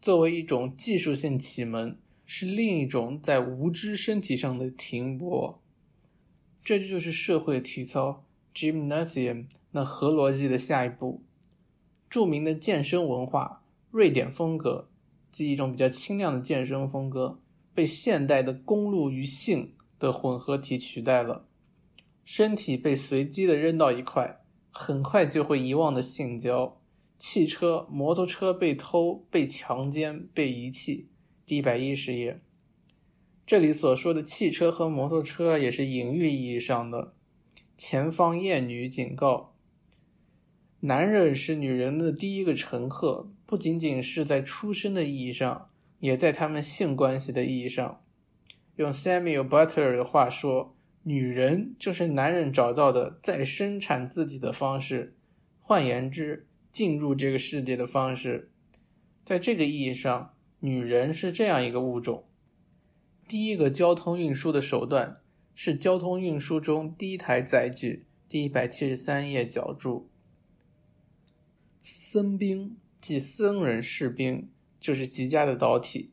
[0.02, 1.96] 作为一种技术性启蒙，
[2.26, 5.61] 是另一种在无知身体上的停泊。
[6.64, 11.24] 这就是社会体操 （gymnasium） 那核逻辑的下一步。
[12.10, 14.90] 著名的健身文化——瑞典风格，
[15.32, 17.40] 即一种比较清亮的健身风格，
[17.74, 21.48] 被现代的公路与性的混合体取代了。
[22.24, 26.78] 身体被随机的扔到一块，很快就会遗忘的性交。
[27.18, 31.08] 汽车、摩托车被偷、被强奸、被遗弃。
[31.46, 32.42] 第一百一十页，
[33.52, 37.12] 这里所说的汽车和摩托车也是隐喻意义上的。
[37.78, 39.58] 前方艳女警告。
[40.80, 48.02] 男人是女人的第一个乘客，不仅仅是在出生的意义上，也在他们性关系的意义上。
[48.78, 50.74] 用 Samuel Butler 的话说，
[51.04, 55.18] 女人就是男人找到的再生产自己的方式，
[55.60, 58.50] 换言之，进入这个世界的方式。
[59.26, 62.24] 在这个意义上，女人是这样一个物种：
[63.32, 65.22] 第一个交通运输的手段
[65.56, 68.06] 是交通运输中第一台载具。
[68.28, 70.10] 第一百七十三页脚注。
[71.82, 74.50] 僧兵即僧人士兵，
[74.82, 76.12] 就是极佳的导体。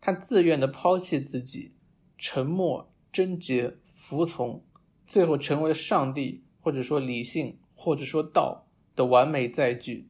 [0.00, 1.72] 他自愿的抛弃自己，
[2.16, 4.64] 沉默、贞洁、服从，
[5.06, 10.08] 最后成为了上帝，或者说理性，或者说道的完美载具。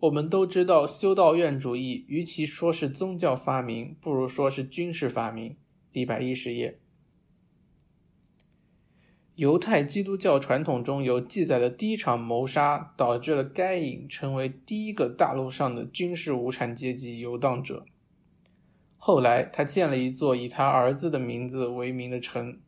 [0.00, 5.56] 我们都知道，修道院主义与其说是宗教发明，不如说是军事发明。
[5.90, 6.78] 一百一十页。
[9.34, 17.84] 犹太基督教传统中有记载的第一场谋杀，导致了该隐成为第一个大陆上的军事无产阶级游荡者。
[18.96, 22.60] 后来，他建了一座以他儿子的名字为名的城。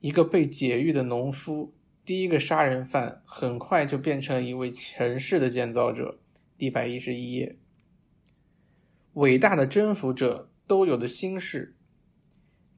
[0.00, 6.18] 一个被解狱的农夫，第一个杀人犯，很快就变成了一位城市的建造者。
[6.58, 7.56] 一百一十一页。
[9.14, 11.74] 伟大的征服者都有的心事。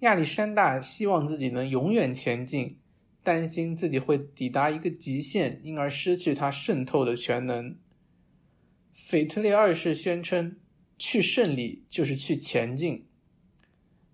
[0.01, 2.79] 亚历山大希望自己能永远前进，
[3.23, 7.77] 担心自己会抵达一个极限，因而失去他渗透的全能。
[8.93, 10.57] 腓特烈二世宣称，
[10.97, 13.07] 去胜利就是去前进。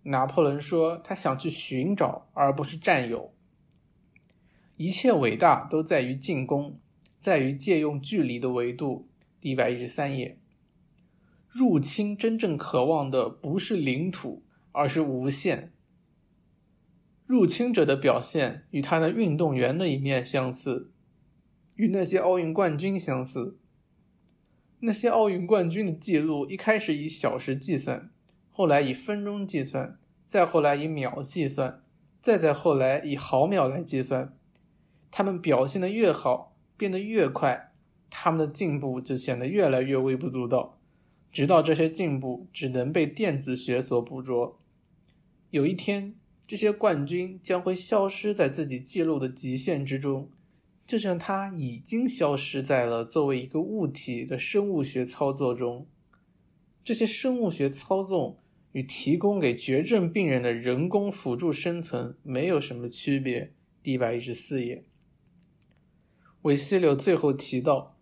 [0.05, 3.35] 拿破仑说，他想去寻找，而不是占有。
[4.83, 6.79] 一切伟大都在于进攻，
[7.19, 9.07] 在于借用距离的维度。
[9.41, 10.39] 一百一十三页，
[11.49, 14.43] 入侵真正渴望的不是领土。
[14.75, 15.71] 而是无限。
[17.27, 20.91] 入侵者的表现与他的运动员的一面相似，
[21.75, 23.59] 与那些奥运冠军相似。
[24.81, 28.11] 那些奥运冠军的记录一开始以小时计算，
[28.51, 31.83] 后来以分钟计算，再后来以秒计算，
[32.23, 34.35] 再再后来以毫秒来计算。
[35.13, 37.73] 他们表现的越好，变得越快，
[38.11, 40.79] 他们的进步就显得越来越微不足道，
[41.31, 44.59] 直到这些进步只能被电子学所捕捉。
[45.51, 46.15] 有一天，
[46.47, 50.31] 这些冠军将会消失在自己记录的极限之中，
[50.87, 55.87] 就像他已经消失在了作为一个物体的生物学操作中。
[56.83, 58.39] 这些生物学操纵
[58.73, 63.53] 与提供给绝症病人的人工辅助生存没有什么区别。
[63.83, 64.85] 第一百一十四页，
[66.43, 67.97] 韦西柳最后提到，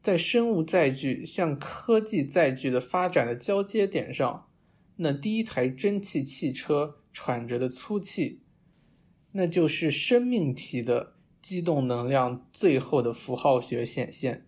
[0.00, 4.48] 在生物载具向科技载具的发展的交接点上。
[4.96, 8.40] 那第一台蒸汽汽车喘着的粗气，
[9.32, 14.46] 那就是生命体的机动能量最后的符号学显现。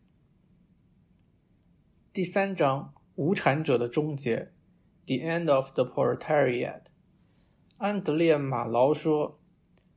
[2.12, 4.52] 第三章无产者的终结
[5.06, 6.84] ，The End of the Proletariat。
[7.76, 9.38] 安德烈·马劳说，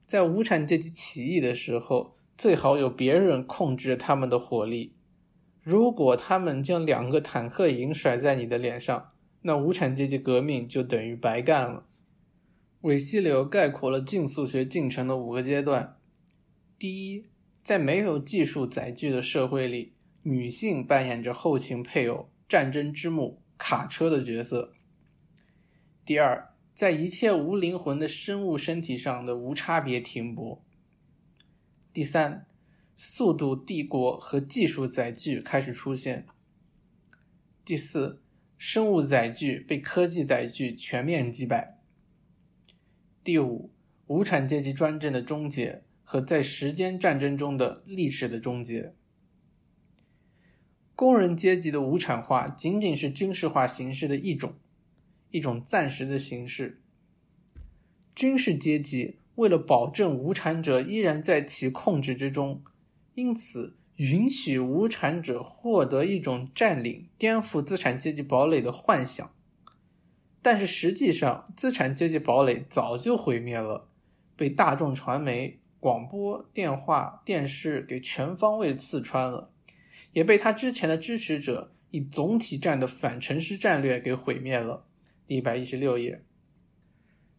[0.06, 4.96] 在无产阶级起义的时候，最好有别人控制他们的火力。
[5.62, 9.12] 如果他们将两个坦克营甩在你的脸上，
[9.44, 11.86] 那无产阶级革命就等于白干了。
[12.82, 15.98] 韦西流概括了竞速学进程的五个阶段：
[16.80, 17.24] 第一，
[17.62, 24.72] 在没有技术载具的社会里，女性扮演着后勤配偶、战争之母、卡车的角色；
[26.04, 30.64] 第二，在一切无灵魂的生物身体上的无差别停泊；
[31.94, 32.46] 第三，
[32.96, 36.24] 速度帝国和技术载具开始出现；
[37.64, 38.22] 第四。
[38.64, 41.80] 生物载具被科技载具全面击败。
[43.24, 43.72] 第五，
[44.06, 48.94] 无产阶级专政的终结和在时间战争中的历史的终结。
[50.96, 54.54] 工人阶级的无产化仅仅是军事化形式的一种，
[55.32, 56.84] 一种暂时的形式。
[58.14, 62.62] 军事阶级为了保证无产者依然在其控制之中，
[63.16, 69.32] 因此允许无产者获得一种占领、颠覆资产阶级堡垒的幻想。
[70.42, 73.88] 但是实际上，资产阶级堡垒早就毁灭了，
[74.36, 79.52] 被大众传媒、广播电话、电视给全方位刺穿了，
[80.14, 84.86] 也被他之前的支持者以总体战的反城市战略给毁灭了。
[85.28, 86.24] 一百一十六页，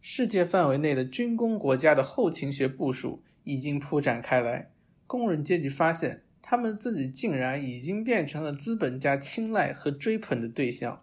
[0.05, 4.69] 世界范围内的军工国家的后勤学部署已经铺展开来，
[5.07, 11.01] 工人阶级发现，他们自己竟然已经变成了资本家青睐和追捧的对象。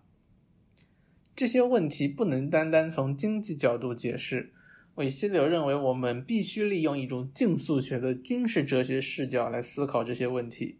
[1.34, 4.52] 这些问题不能单单从经济角度解释。
[4.96, 10.76] 韦希柳认为，我们必须利用一种竞速学的军事哲学视角来思考这些问题。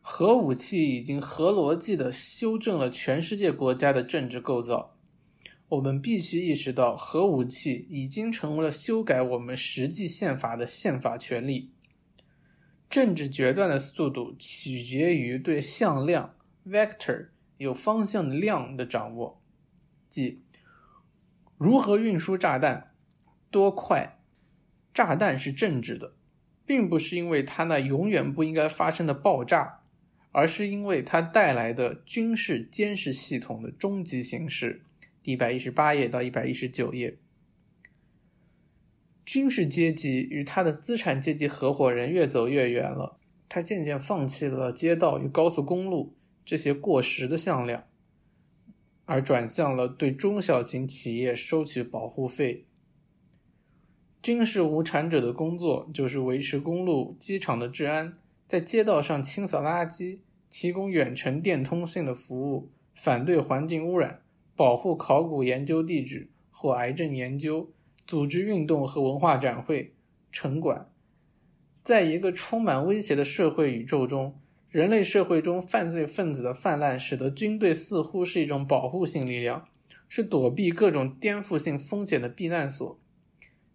[0.00, 4.91] 核武器已经核逻辑地修正了全世界国家的政治构造。
[5.72, 11.70] 我们必须意识到，核武器已经成为了修改我们实际宪法的宪法权利。
[12.90, 16.34] 政治决断的速度取决于对向量
[16.66, 19.42] （vector） 有方向的量的掌握。
[20.10, 20.42] 即
[21.56, 22.92] 如何运输炸弹，
[23.50, 24.18] 多快？
[24.92, 26.12] 炸弹是政治的，
[26.66, 29.80] 并不是因为它那永远不应该发生的爆炸，
[30.32, 34.82] 而是因为它带来的军事监视系统的终极形式。
[35.24, 37.16] 一百一十八页到一百一十九页，
[39.24, 43.18] 军事阶级与他的资产阶级合伙人越走越远了，
[43.48, 46.14] 他渐渐放弃了街道与高速公路
[46.44, 47.84] 这些过时的向量。
[49.04, 52.64] 而转向了对中小型企业收取保护费。
[54.22, 58.16] 军事无产者的工作就是维持公路、机场的治安，
[58.46, 64.21] 在街道上清扫垃圾，提供远程电通信的服务，反对环境污染，
[64.62, 67.72] 保护考古研究地址或癌症研究，
[68.06, 69.92] 组织运动和文化展会，
[70.30, 70.88] 城管。
[71.82, 74.38] 在一个充满威胁的社会宇宙中。
[74.70, 79.66] 人类社会中犯罪分子的泛滥，使得军队似乎是一种保护性力量，
[80.08, 83.00] 是躲避各种颠覆性风险的避难所。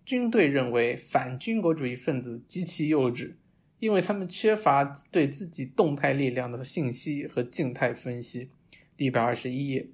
[0.06, 3.34] 军队认为反军国主义分子极其幼稚，
[3.80, 8.48] 因为他们缺乏对自己动态力量的信息和静态分析。
[8.96, 9.90] 一百二十一页，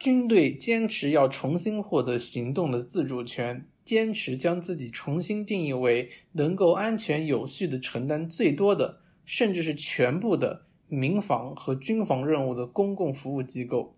[0.00, 3.66] 军队坚持要重新获得行动的自主权。
[3.84, 13.96] 坚持将自己重新定义为能够安全有序地承担最多的，甚至是全部的民防和军防任务的公共服务机构，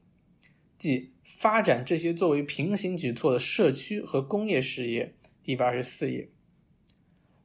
[0.79, 5.15] 即发展这些作为平行举措的社区和工业事业。
[5.45, 6.31] 第八十四页，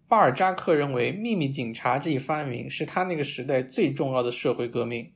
[0.08, 5.12] 巴尔扎克认为秘密警察这一发明是他那个时代最重要的社会革命。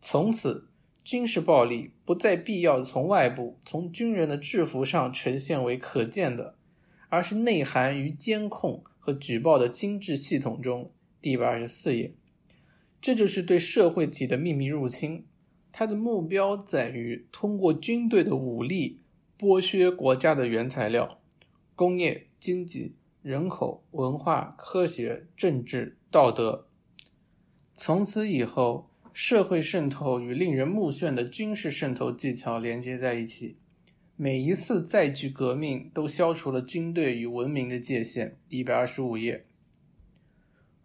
[0.00, 0.67] 从此。
[1.08, 6.54] 军事暴力不再必要从外部、从军人的制服上呈现为可见的，
[7.08, 10.92] 而是内含于监控和举报的精致系统中。
[11.22, 12.12] 第一百二十四页，
[13.00, 15.24] 这就是对社会体的秘密入侵。
[15.72, 18.98] 它的目标在于通过军队的武力
[19.38, 21.18] 剥削国家的原材料、
[21.74, 26.66] 工业、经济、人口、文化、科学、政治、道德。
[27.74, 28.87] 从此以后。
[29.20, 33.56] 社会渗透与令人目眩的军事渗透技巧连接在一起。
[34.14, 38.36] 每一次载具革命都消除了军队与文明的界限。
[38.48, 39.44] 一百二十五页，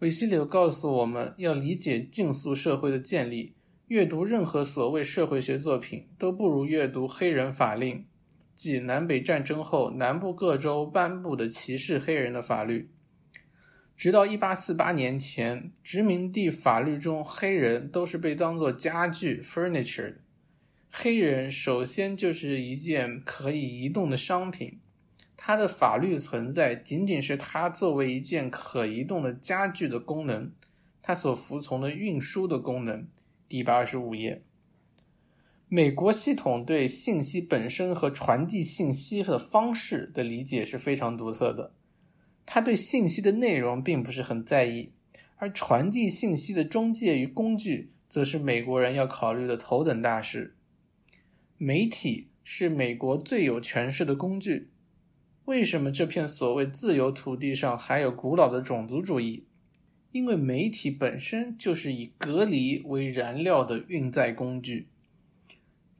[0.00, 3.54] 韦西柳告诉我们要理解竞速社会的建立，
[3.86, 8.04] 阅读任何所谓社会学作品都不如阅读黑人法令，
[8.56, 12.90] 即南北战争后南部各州颁布的歧视黑人的法律。
[13.96, 20.16] 直到1848年前，殖民地法律中黑人都是被当作家具 （furniture） 的。
[20.90, 24.78] 黑人首先就是一件可以移动的商品，
[25.36, 30.50] 它的法律存在仅仅是它作为一件可移动的家具的功能，
[31.00, 33.06] 它所服从的运输的功能。
[33.48, 34.42] 第一百二十五页，
[35.68, 41.72] 美国系统对信息本身和传递信息的方式的理解是非常独特的。
[42.46, 44.90] 他对信息的内容并不是很在意，
[45.36, 50.54] 而传递信息的中介与工具，则是美国人要考虑的头等大事。
[51.56, 54.68] 媒体是美国最有权势的工具。
[55.46, 59.44] 为什么这片所谓自由土地上还有古老的种族主义？
[60.12, 64.88] 因为媒体本身就是以隔离为燃料的运载工具。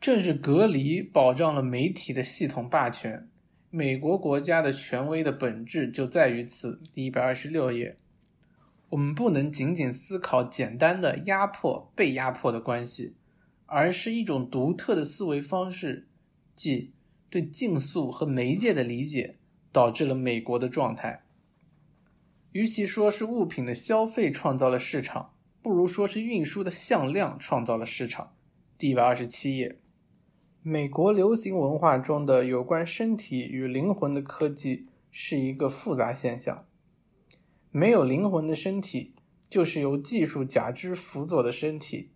[0.01, 3.29] 正是隔离保障了媒体的系统霸权。
[3.77, 6.81] 美国国家的权威的本质就在于此。
[6.93, 7.97] 第一百二十六页，
[8.91, 13.17] 我们不能仅仅思考简单的压迫被压迫的关系，
[13.67, 16.07] 而是一种独特的思维方式，
[16.55, 16.93] 即
[17.29, 19.35] 对竞速和媒介的理解，
[19.73, 21.25] 导致了美国的状态。
[22.53, 28.37] 与其说是物品的消费创造了市场，不如说是运输的向量创造了市场。
[28.79, 29.81] 第一百二十七页，
[30.67, 36.65] 美国流行文化中的有关身体与灵魂的科技是一个复杂现象。
[37.71, 39.15] 没有灵魂的身体，
[39.51, 42.13] 就是由技术假肢辅佐的身体。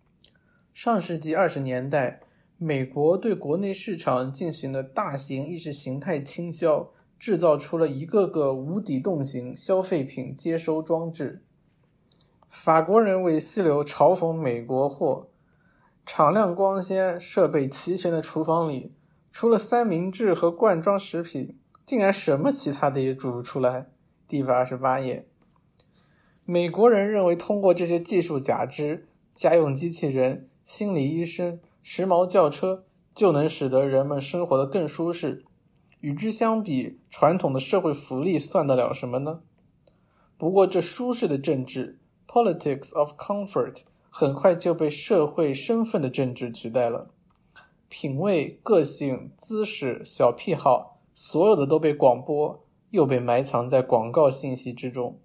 [0.73, 2.21] 上世纪二十年代，
[2.57, 11.43] 美国对国内市场进行了大型意识形态倾销，制造出了一个个无底洞型消费品接收装置。
[12.49, 15.29] 法国人为溪流嘲讽美国货。
[16.11, 18.95] 敞亮光鲜、设备齐全的厨房里，
[19.31, 23.91] 除了三明治和罐装食品，竟然什么其他的也煮不出来。
[24.27, 25.29] 第一百二十八页，
[26.47, 32.85] 美国人认为通过这些技术假肢、家用机器人、心理医生、时髦轿车，
[33.15, 35.45] 就能使得人们生活得更舒适。
[36.01, 39.41] 与之相比，传统的社会福利算得了什么呢？
[40.39, 43.83] 不过，这舒适的政治 （politics of comfort）。
[44.21, 47.13] 很快就被社会身份的政治取代了，
[47.89, 52.61] 品味、个性、姿势、小癖好，所有的都被广播，
[52.91, 55.21] 又被埋藏在广告信息之中。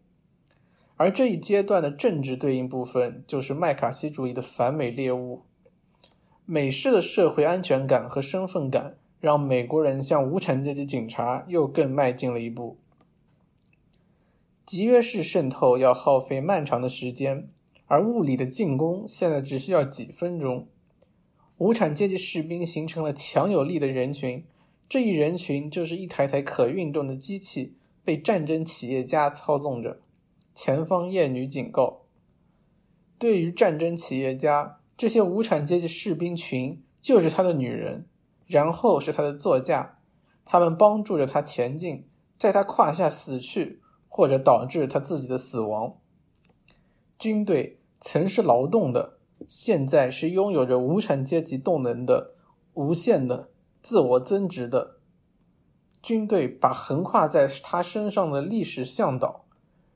[0.95, 5.41] 而这一阶段的政治对应部分，就是麦卡锡主义的反美猎物。
[6.45, 12.77] 美式的社会安全感和身份感，让美国人向无产阶级警察又更迈进了一步。
[14.63, 17.49] 集约式渗透要耗费漫长的时间。
[17.87, 20.67] 而物理的进攻现在只需要几分钟，
[21.57, 24.43] 无产阶级士兵形成了强有力的人群，
[24.89, 29.99] 这一人群就是一台台可运动的机器，被战争企业家操纵着。
[30.55, 32.01] 前方艳女警告：
[33.17, 38.05] 对于战争企业家，这些无产阶级士兵群就是他的女人，
[38.45, 39.95] 然后是他的座驾，
[40.45, 42.05] 他们帮助着他前进，
[42.37, 45.95] 在他胯下死去，或者导致他自己的死亡。
[47.23, 47.77] 军队。
[48.05, 49.17] 曾是劳动的，
[49.47, 52.33] 现在是拥有着无产阶级动能的、
[52.73, 53.49] 无限的、
[53.81, 54.97] 自我增值的。
[56.01, 59.45] 军队把横跨在他身上的历史向导、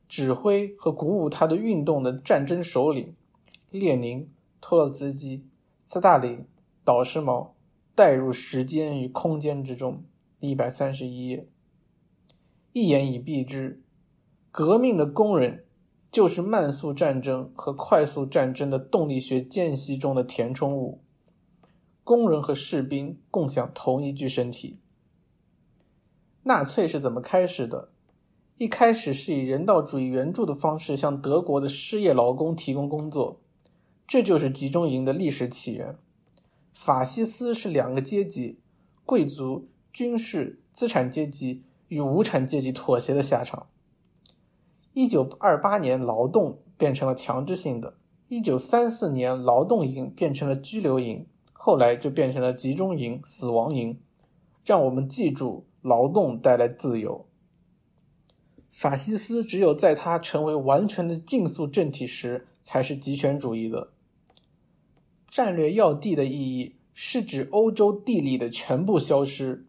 [0.07, 3.13] 指挥和鼓舞他的运动的战争首领——
[3.71, 4.25] 列宁、
[4.61, 5.43] 托洛茨基、
[5.83, 6.45] 斯大林、
[6.85, 7.53] 导师毛——
[7.93, 10.01] 带入时间与空间之中。
[10.39, 11.45] 一百三十一页，
[12.71, 13.81] 一言以蔽之：
[14.49, 15.65] 革命的工人。
[16.17, 21.03] 就是慢速战争和快速战争的动力学间隙中的填充物。
[22.03, 24.79] 工人和士兵共享同一具身体。
[26.41, 27.89] 纳粹是怎么开始的？
[28.57, 33.39] 一开始是以人道主义援助的方式向德国的失业劳工提供工作，
[34.07, 35.95] 这就是集中营的历史起源。
[36.73, 38.57] 法西斯是两个阶级：
[39.05, 43.67] 贵族、军事、资产阶级与无产阶级妥协的下场。
[44.97, 47.93] 一九二八年，劳动变成了强制性的；
[48.29, 53.99] 一九三四年，劳动营变成了拘留营，后来就变成了集中营、死亡营。
[54.65, 57.27] 让我们记住，劳动带来自由。
[58.71, 63.89] 法西斯只有在它成为完全的竞速政体时，才是极权主义的。
[65.29, 69.63] 战略要地的意义是指欧洲地理的全部消失，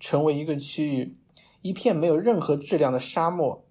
[0.00, 1.14] 成为一个区域，
[1.62, 3.63] 一片没有任何质量的沙漠。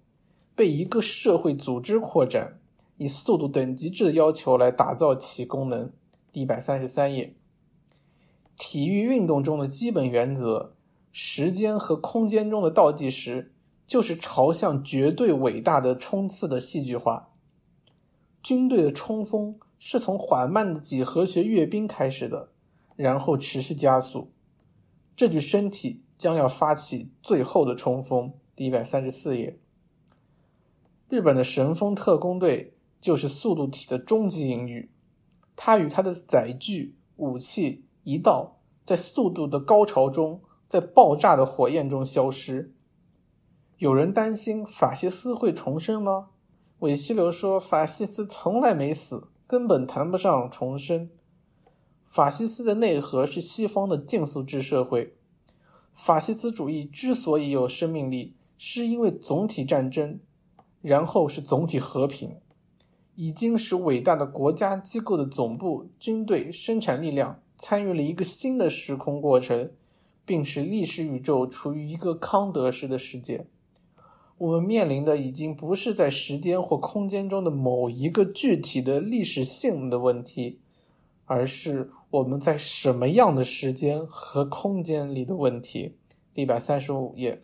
[0.54, 2.60] 被一个社会组织扩展，
[2.96, 5.90] 以速度等级制的要求来打造其功能。
[6.32, 7.34] 第一百三十三页，
[8.56, 10.74] 体育运动中的基本原则，
[11.12, 13.52] 时间和空间中的倒计时，
[13.86, 17.30] 就是朝向绝对伟大的冲刺的戏剧化。
[18.42, 22.50] 军队的冲锋是从缓慢的几何学阅兵开始的，
[22.94, 24.30] 然后持续加速。
[25.16, 28.32] 这具身体将要发起最后的冲锋。
[28.54, 29.58] 第一百三十四页。
[31.14, 34.90] 日本的神风特工队就是速度体的终极隐喻，
[35.54, 42.72] 它与它的载具、武器一道在速度的高潮中，在爆炸的火焰中消失。
[43.78, 46.30] 有人担心法西斯会重生吗？
[46.80, 51.08] 韦希流说，法西斯从来没死，根本谈不上重生。
[52.02, 55.16] 法西斯的内核是西方的竞速制社会。
[55.94, 60.18] 法西斯主义之所以有生命力，是因为总体战争。
[60.84, 62.36] 然后是总体和平，
[63.14, 69.70] 已经使伟大的国家机构的总部、军队、生产力量参与了一个新的时空过程，
[70.26, 73.46] 并使历史宇宙处于一个康德式的世界。
[74.36, 80.60] 我们面临的已经不是在时间或空间中的某一个具体的历史性的问题，
[81.24, 85.96] 而是我们在什么样的时间和空间里的问题。
[86.34, 87.40] 一百三十五页。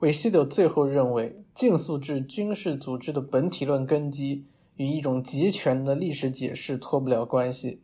[0.00, 4.44] 韦希德最后认为，竞速制军事组织的本体论根基
[4.76, 7.80] 与一种集权的历史解释脱不了关系。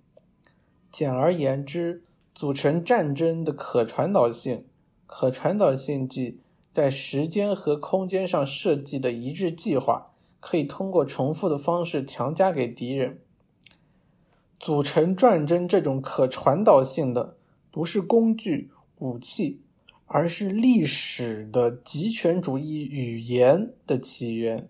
[0.91, 2.03] 简而言之，
[2.35, 4.65] 组成战争的可传导性，
[5.07, 6.39] 可传导性即
[6.71, 10.11] 在时间和空间上设计的一致计划，
[10.41, 13.21] 可以通过重复的方式强加给敌人。
[14.59, 17.37] 组成战争这种可传导性的，
[17.71, 19.61] 不是工具、武器，
[20.13, 24.69] 而是历史的极权主义语言的起源。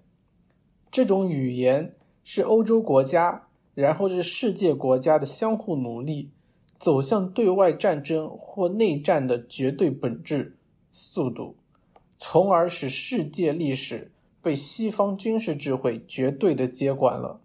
[0.90, 3.42] 这种语言是欧洲国家。
[3.72, 6.28] 然后是世界国家的相互努力，
[6.76, 10.56] 走向对外战争或内战的绝对本质
[10.90, 11.56] 速度，
[12.18, 14.10] 从而使世界历史
[14.42, 17.40] 被西方军事智慧绝对的接管了。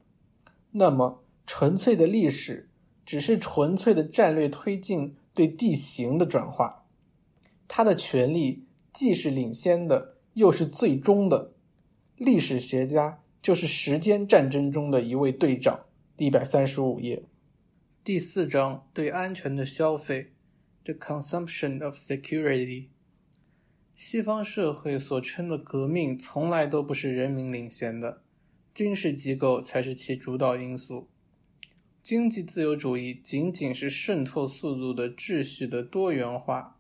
[0.71, 2.67] 那么，纯粹的历史
[3.05, 6.83] 只是纯粹的战略推进对地形的转化，
[7.67, 11.53] 他的权力既是领先的，又是最终的。
[12.17, 15.85] 历史学家就是时间战争中的一位队长。
[16.17, 17.23] 第一百三十五页，
[18.03, 20.31] 第四章对安全的消费
[20.85, 22.85] ，the consumption of security。
[23.93, 28.21] 西方社会所称的革命从来都不是人民领先的，
[28.73, 31.09] 军事机构才是其主导因素。
[32.01, 36.74] 经济自由主义仅仅是渗透速度的秩序的多元化。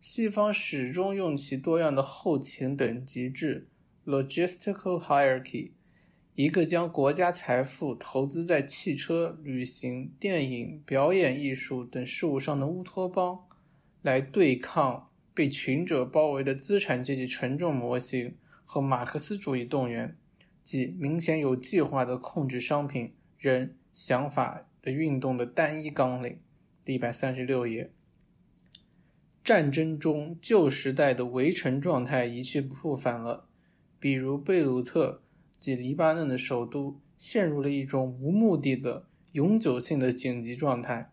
[0.00, 3.68] 西方始终用其多样的后勤等级制
[4.06, 5.72] （logistical hierarchy）。
[6.34, 13.46] 一个将国家财富投资在汽车、旅行、电影、表演艺术等事物上的乌托邦，
[14.00, 20.16] 来对抗被群者包围的资产阶级沉重模型和马克思主义动员，
[20.64, 26.38] 即明显有计划的控制商品、人、想法的运动的单一纲领。
[26.86, 27.92] 第一百三十六页，
[29.50, 33.48] 战争中旧时代的围城状态一去不复返了，
[33.98, 35.22] 比如贝鲁特。
[35.58, 41.10] 即黎巴嫩的首都陷入了一种无目的的永久性的紧急状态，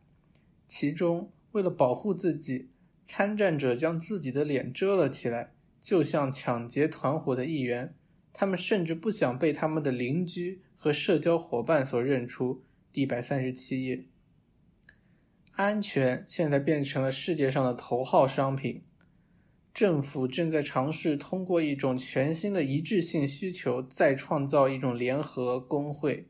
[0.67, 2.69] 其中为了保护自己，
[3.03, 7.95] 参战者将自己的脸遮了起来，就像抢劫团伙的一员。
[8.31, 12.61] 他们甚至不想被他们的邻居和社交伙伴所认出。
[12.93, 14.05] 第一百三十七页，
[15.57, 18.83] 安全现在变成了世界上的头号商品。
[19.73, 26.27] 政府正在尝试通过一种全新的一致性需求，再创造一种联合工会，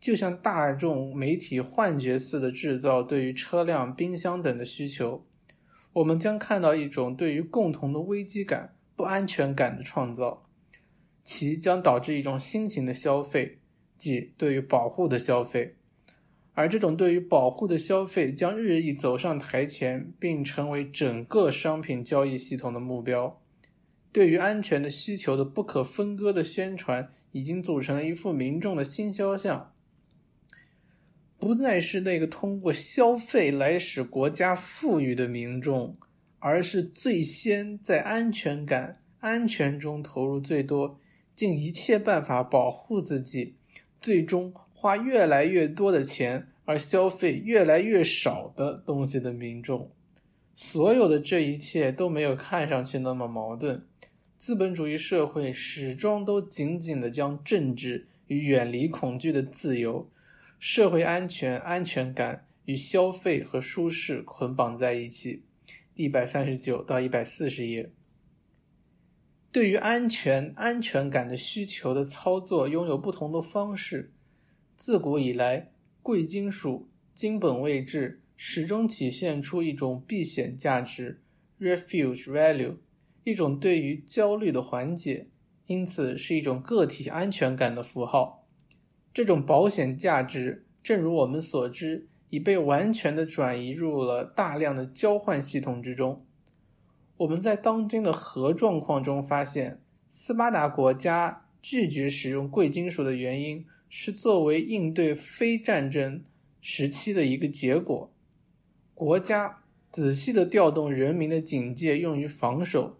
[0.00, 5.26] 就像大众媒体幻觉似的制造对于车辆、冰箱等的需求。
[5.94, 10.48] 我们将看到一种对于共同的危机感、不安全感的创造，
[11.24, 13.58] 其将导致一种新型的消费，
[13.98, 15.74] 即对于保护的消费。
[16.54, 23.40] 而这种对于保护的消费将日益走上台前，并成为整个商品交易系统的目标。
[24.12, 29.72] 对于安全的需求的不可分割的宣传，已经组成了一幅民众的新肖像，
[31.38, 35.96] 不再是那个通过消费来使国家富裕的民众，
[36.38, 41.00] 而是最先在安全感、安全中投入最多，
[41.34, 43.54] 尽一切办法保护自己，
[43.98, 44.52] 最终。
[44.82, 49.88] 花越来越多的钱而消费越来越少的东西的民众，
[50.56, 53.86] 所有的这一切都没有看上去那么矛盾。
[54.36, 60.10] 资本主义社会始终都紧紧地将政治与远离恐惧的自由、
[60.58, 65.44] 社会安全、安全感与消费和舒适捆绑在一起。
[65.94, 67.88] 一百三十九到一百四十页，
[69.52, 74.10] 对于安全、安全感的需求的操作拥有不同的方式。
[74.82, 75.70] 自古以来，
[76.02, 81.20] 贵金属、金本位制始终体现出一种避险价值
[81.60, 82.74] （refuge value），
[83.22, 85.28] 一种对于焦虑的缓解，
[85.68, 88.44] 因此是一种个体安全感的符号。
[89.14, 96.26] 这种保险价值，正如我们所知，已被完全的转移入了大量的交换系统之中。
[97.18, 103.64] 我们在当今的核状况中发现，斯巴达国家拒绝使用贵金属的原因。
[103.94, 106.24] 是作为应对非战争
[106.62, 108.10] 时期的一个结果。
[108.94, 109.58] 国家
[109.90, 112.96] 仔细地调动人民的警戒用于防守，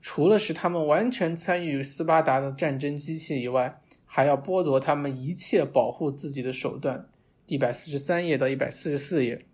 [0.00, 7.08] 除了使他们完全参与斯巴达的战争机器以外，还要剥夺他们一切保护自己的手段。
[7.46, 9.44] 一百四十三页到一百四十四页，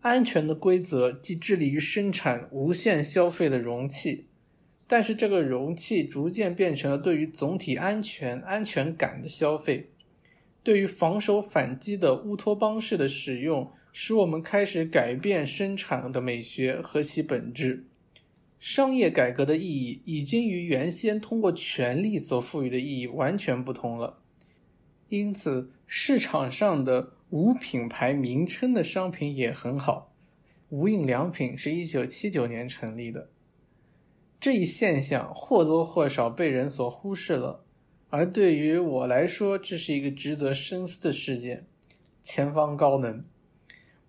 [0.00, 4.27] 安全的规则既致力于生产无限消费的容器。
[4.88, 9.90] 但是这个容器逐渐变成了对于总体安全、安全感的消费，
[10.62, 17.84] 对于防守反击的乌托邦式的使用，使我们开始改变生产的美学和其本质。
[18.58, 24.18] 商业改革的意义已经与原先通过权力所赋予的意义完全不同了。
[25.10, 30.12] 因此，市场上的无品牌名称的商品也很好。
[30.70, 33.30] 无印良品是一九七九年成立的，
[34.40, 37.64] 这一现象或多或少被人所忽视了。
[38.10, 41.66] 而对于我来说，这是一个值得深思的事件。
[42.22, 43.24] 前方高能，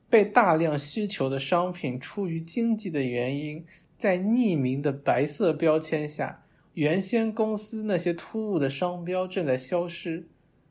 [0.09, 3.65] 被大量需求的商品，出于经济的原因。
[3.97, 10.25] 在匿名的白色标签下，原先公司那些突兀的商标正在消失，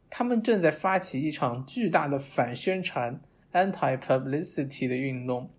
[0.08, 3.20] 他们正在发起一场巨大的反宣传
[3.52, 5.50] （anti-publicity） 的运动。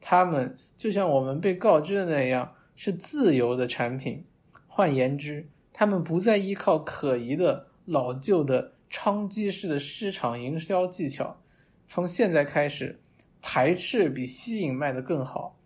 [0.00, 2.52] 他们就像我们被告知的那样，
[2.82, 4.24] 是自由的产品。
[4.66, 11.42] 换言之，他们不再依靠可疑的老旧的娼妓式的市场营销技巧。
[11.86, 12.98] 从现在开始，
[13.42, 15.58] 排斥比吸引卖得更好。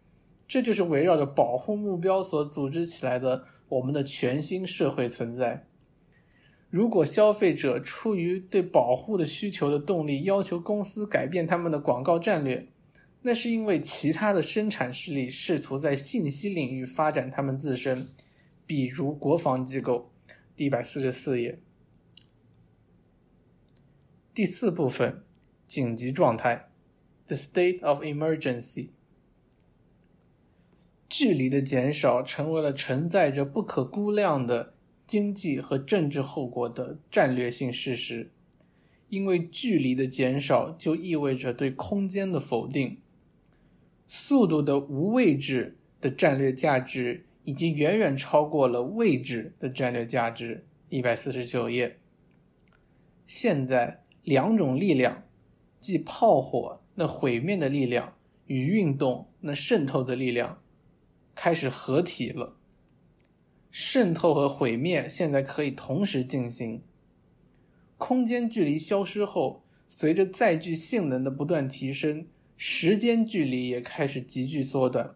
[0.49, 5.65] 这就是围绕着保护目标所组织起来的我们的全新社会存在。
[6.69, 12.67] 如果消费者出于对保护的需求的动力，要求公司改变他们的广告战略，
[13.27, 18.07] 那是因为其他的生产势力试图在信息领域发展他们自身，
[18.67, 20.13] 比如国防机构。
[20.55, 21.59] 第一百四十四页，
[24.35, 25.25] 第四部分，
[25.67, 26.69] 紧急状态
[27.27, 28.91] ，the state of emergency。
[31.09, 34.75] 距离的减少成为了承载着不可估量的
[35.07, 38.31] 经济和政治后果的战略性事实，
[39.09, 42.99] 因为距离的减少就意味着对空间的否定。
[44.07, 50.65] 速度的无位置的战略价值已经远远超过了位置的战略价值。
[50.91, 51.99] 一百四十九页。
[53.27, 55.25] 现在两种力量，
[55.81, 58.13] 即炮火那毁灭的力量
[58.47, 60.61] 与运动那渗透的力量。
[61.35, 62.55] 开始合体了，
[63.73, 66.81] 渗透和毁灭现在可以同时进行。
[67.99, 72.27] 空间距离消失后，随着载具性能的不断提升，
[72.57, 75.15] 时间距离也开始急剧缩短。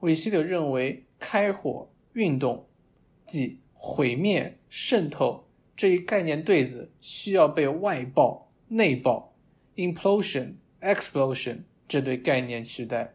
[0.00, 2.66] 韦希柳认为，开火运动，
[3.26, 9.34] 即毁灭、渗透这一概念对子需要被外爆、内爆
[9.76, 13.14] （implosion、explosion） 这对概念取代。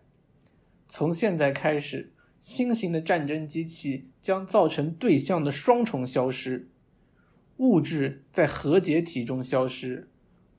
[0.88, 2.12] 从现在开始，
[2.42, 6.68] 新型的战争机器将造成对象的双重消失：
[7.58, 10.10] 物质在核解体中消失，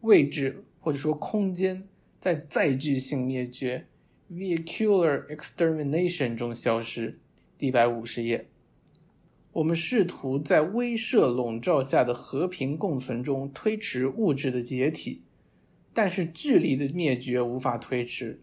[0.02, 1.88] 位置或者说空间
[2.20, 3.86] 在载具性灭绝
[4.30, 7.18] （vehicular extermination） 中消失。
[7.56, 8.46] 第一百五十页，
[9.52, 15.22] 我们试图在威慑笼罩下的和平共存中推迟物质的解体，
[15.94, 18.38] 但是距离的灭绝无法推迟。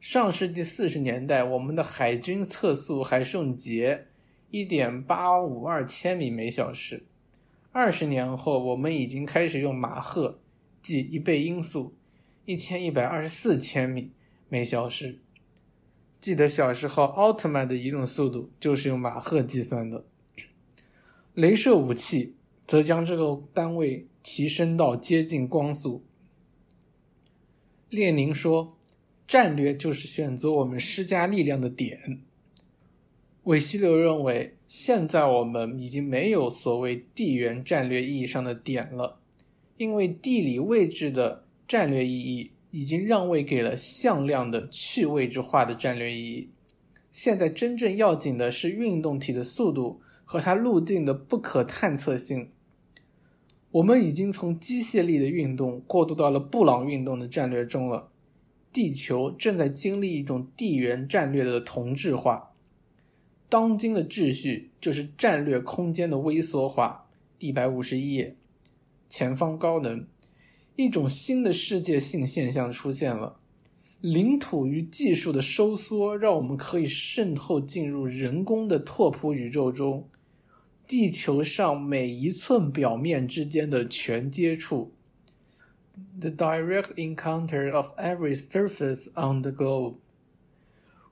[0.00, 4.06] 上世纪四十年代，我们的海军测速还剩节
[4.50, 7.04] 一点八五二千米每小时。
[7.70, 10.40] 二十年后，我们已经开始用马赫，
[10.82, 11.94] 即一倍音速，
[12.44, 14.10] 一千一百二十四千米
[14.48, 15.18] 每小时。
[16.20, 20.04] 记得小时候，奥特曼的移动速度就是用马赫计算的。
[21.34, 22.34] 镭射武器
[22.66, 26.04] 则将这个单位提升到接近光速。
[27.90, 28.76] 列宁说。
[29.26, 32.20] 战略就是选择我们施加力量的点。
[33.44, 39.18] 韦希流认为，现在我们已经没有所谓地缘战略意义上的点了，
[39.78, 46.50] 因为地理位置的战略意义已经让位给了向量的去位置化的战略意义。
[47.12, 52.50] 现在真正要紧的是运动体的速度和它路径的不可探测性。
[53.70, 58.10] 我们已经从机械力的运动过渡到了布朗运动的战略中了。
[58.72, 62.50] 地球正在经历一种地缘战略的同质化，
[63.48, 67.06] 当今的秩序就是战略空间的微缩化。
[67.38, 68.34] 一百五十一页，
[69.08, 70.04] 前方高能，
[70.76, 73.36] 一种新的世界性现象出现了，
[74.00, 80.08] 领土与技术的收缩让我们可以渗透进入人工的拓扑宇宙中，
[80.86, 84.92] 地球上每一寸表面之间的全接触。
[86.18, 89.94] The direct encounter of every surface on the globe。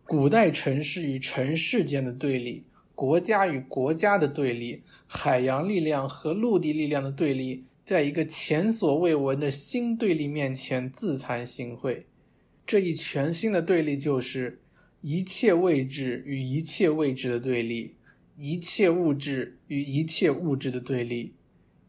[0.05, 2.64] 古代城市与城市间的对立，
[2.97, 12.05] 国家与国家的对立，海洋力量和陆地力量的对立，在一个前所未闻的新对立面前自惭形秽。
[12.66, 14.62] 这一全新的对立就是
[15.02, 17.97] 一切位置与一切位置的对立，
[18.39, 21.35] 一切物质与一切物质的对立。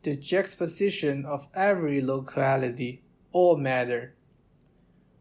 [0.02, 2.98] The juxtaposition of every locality,
[3.32, 4.10] all matter。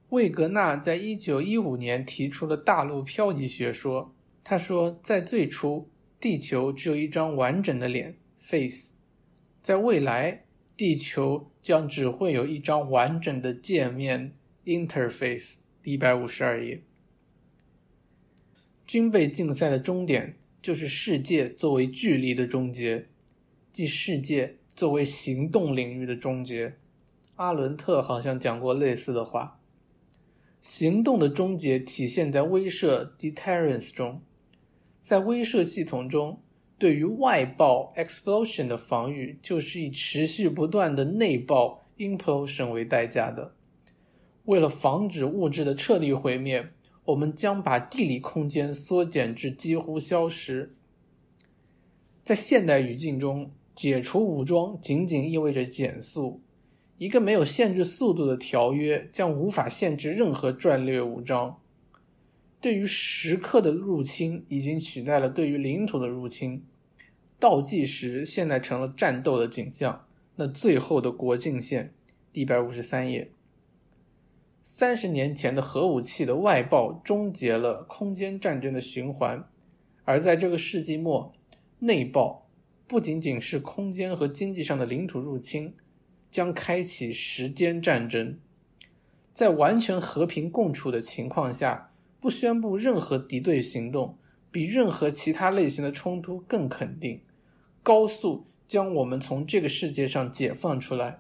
[0.09, 5.89] 魏格纳在一九一五年提出了大陆漂移学说，他说，在最初，
[6.19, 8.91] 地球只有一张完整的脸 （face），
[9.63, 10.42] 在未来，
[10.77, 14.33] 地球将只会有一张完整的界面
[14.65, 15.57] （interface）。
[15.83, 16.83] 第一百五十二页。
[18.87, 23.07] 军备竞赛的终点就是世界作为距离的终结，
[23.73, 26.75] 即世界作为行动领域的终结。
[27.37, 29.59] 阿伦特好像讲过类似的话。
[30.61, 34.23] 行动的终结体现在威慑 （deterrence） 中，
[35.01, 36.41] 在威慑系统中，
[36.83, 43.55] 对于外爆 （explosion） 的防御就是以持续不断的内爆 （implosion） 为代价的。
[44.47, 46.71] 为了防止物质的彻底毁灭，
[47.05, 50.75] 我们将把地理空间缩减至几乎消失。
[52.25, 56.41] 在现代语境中，解除武装仅仅意味着减速。
[56.99, 61.57] 一个没有限制速度的条约将无法限制任何战略武装。
[62.61, 66.61] 对于时刻的入侵已经取代了对于领土的入侵。
[67.43, 70.07] 倒计时现在成了战斗的景象。
[70.37, 71.93] 那最后的国境线，
[72.31, 73.33] 一百五十三页。
[74.63, 79.45] 三十年前的核武器的外爆终结了空间战争的循环，
[80.05, 81.35] 而在这个世纪末，
[81.81, 82.49] 内爆
[82.87, 85.75] 不仅仅是空间和经济上的领土入侵。
[86.31, 88.39] 将开启时间战争，
[89.35, 91.91] 在完全和平共处的情况下，
[92.21, 94.17] 不宣布任何敌对行动，
[94.51, 97.21] 比任何其他类型的冲突更肯定。
[97.83, 101.19] 高速将我们从这个世界上解放出来。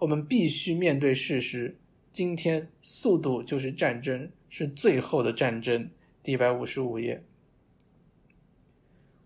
[0.00, 1.76] 我们必须面对事实：
[2.12, 5.88] 今天，速度就是战争，是最后的战争。
[6.22, 7.22] 第一百五十五页，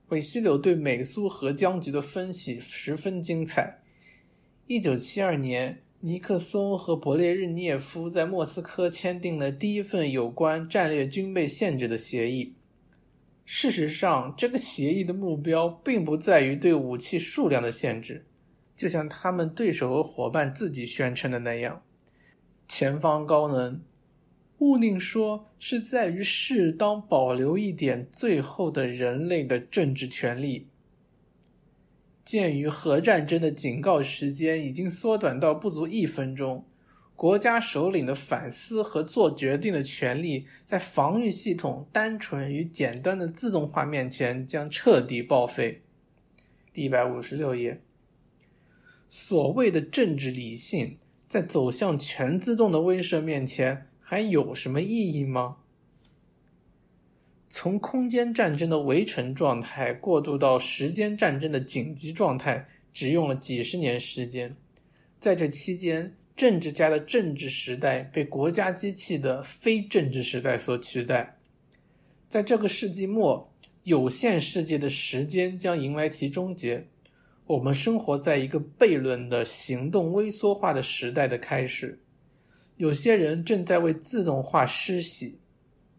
[0.09, 3.79] 韦西柳对美苏核僵局的分析十分精彩。
[4.67, 12.55] 一九七二年，尼克松和勃列日涅夫在莫斯科签订了第一份有关战略军备限制的协议。
[13.51, 18.27] 事实上，这个协议的目标并不在于对武器数量的限制，
[18.77, 21.83] 就像他们对手和伙伴自己宣称的那样。
[22.69, 23.81] 前方高能，
[24.59, 30.67] 勿宁说是在于适当保留一点最后的人类的政治权利。
[32.27, 36.63] 鉴于核战争的警告时间已经缩短到不足一分钟，
[37.19, 45.83] 国家首领的反思和做决定的权利，在防御系统单纯与简单的自动化面前将彻底报废。
[46.73, 47.81] 第一百五十六页，
[49.11, 50.97] 所谓的政治理性，
[51.27, 55.57] 在走向全自动的威慑面前，还有什么意义吗？
[57.49, 64.55] 从空间战争的围城状态过渡到时间战争的紧急状态，只用了几十年时间。
[65.19, 71.37] 在这期间，政治家的政治时代被国家机器的非政治时代所取代。
[72.29, 73.53] 在这个世纪末，
[73.83, 76.87] 有限世界的时间将迎来其终结。
[77.45, 81.99] 我们生活在一个悖论的行动微缩化的时代的开始。
[82.77, 85.41] 有些人正在为自动化施洗。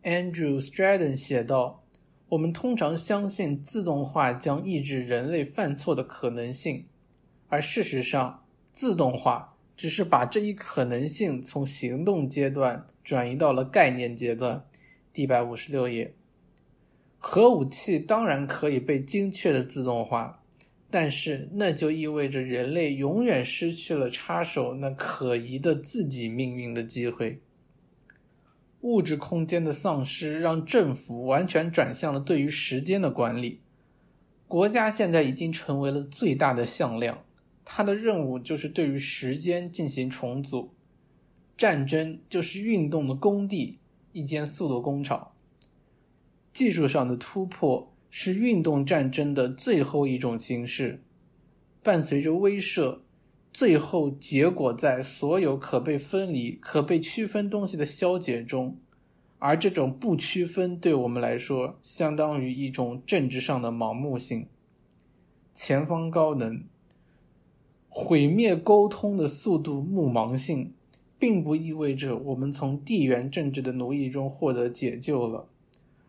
[0.03, 1.83] Andrew Straden 写道
[2.29, 6.85] ：“我们通常相信自动化将抑制人类犯错的可能性，
[7.49, 9.48] 而事实上，自动化
[9.79, 14.65] 只是把这一可能性从行动阶段转移到了概念阶段。”
[15.13, 16.13] 第一百五十六页。
[17.17, 20.43] 核武器当然可以被精确的自动化，
[20.89, 27.39] 但是那就意味着人类永远失去了插手那可疑的自己命运的机会。
[28.81, 33.61] 物质空间的丧失让政府完全转向了对于时间的管理。
[34.45, 37.23] 国家现在已经成为了最大的向量，
[37.71, 40.73] 它的任务就是对于时间进行重组。
[41.55, 43.77] 战争就是运动的工地，
[44.11, 45.33] 一间速度工厂。
[46.51, 51.03] 技术上的突破是运动战争的最后一种形式，
[51.83, 53.01] 伴随着威慑。
[53.53, 58.77] 最后结果在所有可被分离、可被区分东西的消解中，
[59.37, 64.47] 而这种不区分对我们来说，相当于一种政治上的盲目性。
[65.53, 66.63] 前方高能，
[67.88, 70.72] 毁灭沟通的速度目盲性，
[71.18, 75.48] 并不意味着我们从地缘政治的奴役中获得解救了，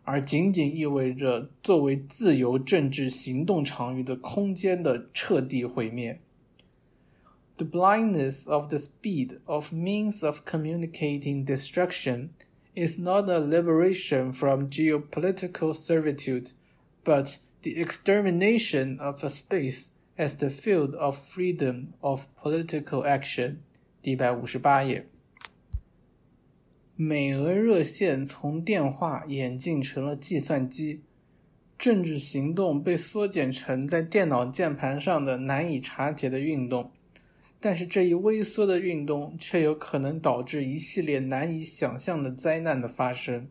[0.04, 6.20] 而仅仅意味着作为自由政治行动场域的空间的彻底毁灭。
[7.56, 12.28] The blindness of the speed of means of communicating destruction
[12.74, 16.50] is not a liberation from geopolitical servitude,
[17.02, 19.86] but the extermination of a space
[20.21, 23.55] As the field of freedom of political action.
[24.03, 25.07] 第一百五十八页。
[26.95, 31.01] 美俄热线从电话演进成了计算机，
[31.79, 36.91] 政治行动被缩减成在电脑键盘上的难以察觉的运动，
[37.59, 43.49] 但是这一微缩的运动却有可能导致一系列难以想象的灾难的发生。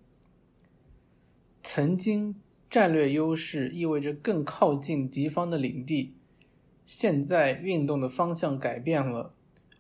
[1.65, 2.37] 曾经
[2.71, 6.15] 战略优势意味着更靠近敌方的领地，
[6.93, 9.33] 现在运动的方向改变了。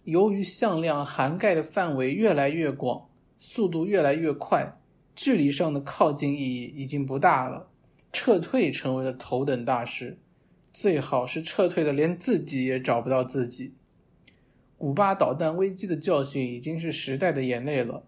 [0.05, 4.79] 由于向量涵盖的范围越来越广，速度越来越快，
[5.17, 7.69] 距离上的靠近意义已经不大了，
[8.13, 10.19] 撤退成为了头等大事。
[10.73, 13.75] 最好是撤退的连自己也找不到自己。
[14.79, 18.05] 古巴导弹危机的教训已经是时代的眼泪了。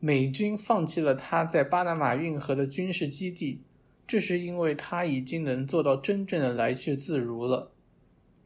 [0.00, 3.62] 美军放弃了他在巴拿马运河的军事基地，
[4.04, 7.70] 这是因为他已经能做到真正的来去自如了。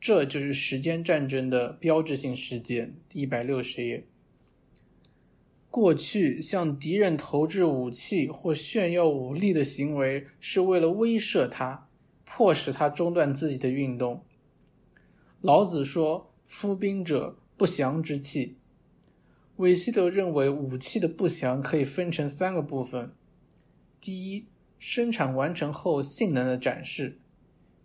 [0.06, 2.94] 这就是时间战争的标志性事件。
[3.12, 4.06] 一百六十页。
[5.68, 11.88] 过去向敌人投掷武器或炫耀武力的行为，是为了威慑他，
[12.24, 14.24] 迫使他中断自己的运动。
[15.40, 18.58] 老子说：“夫兵者，不祥之器。”
[19.56, 23.10] 韦希德认为，武器的不祥可以分成三个部分：
[24.00, 24.46] 第一，
[24.78, 27.18] 生产完成后性能的展示；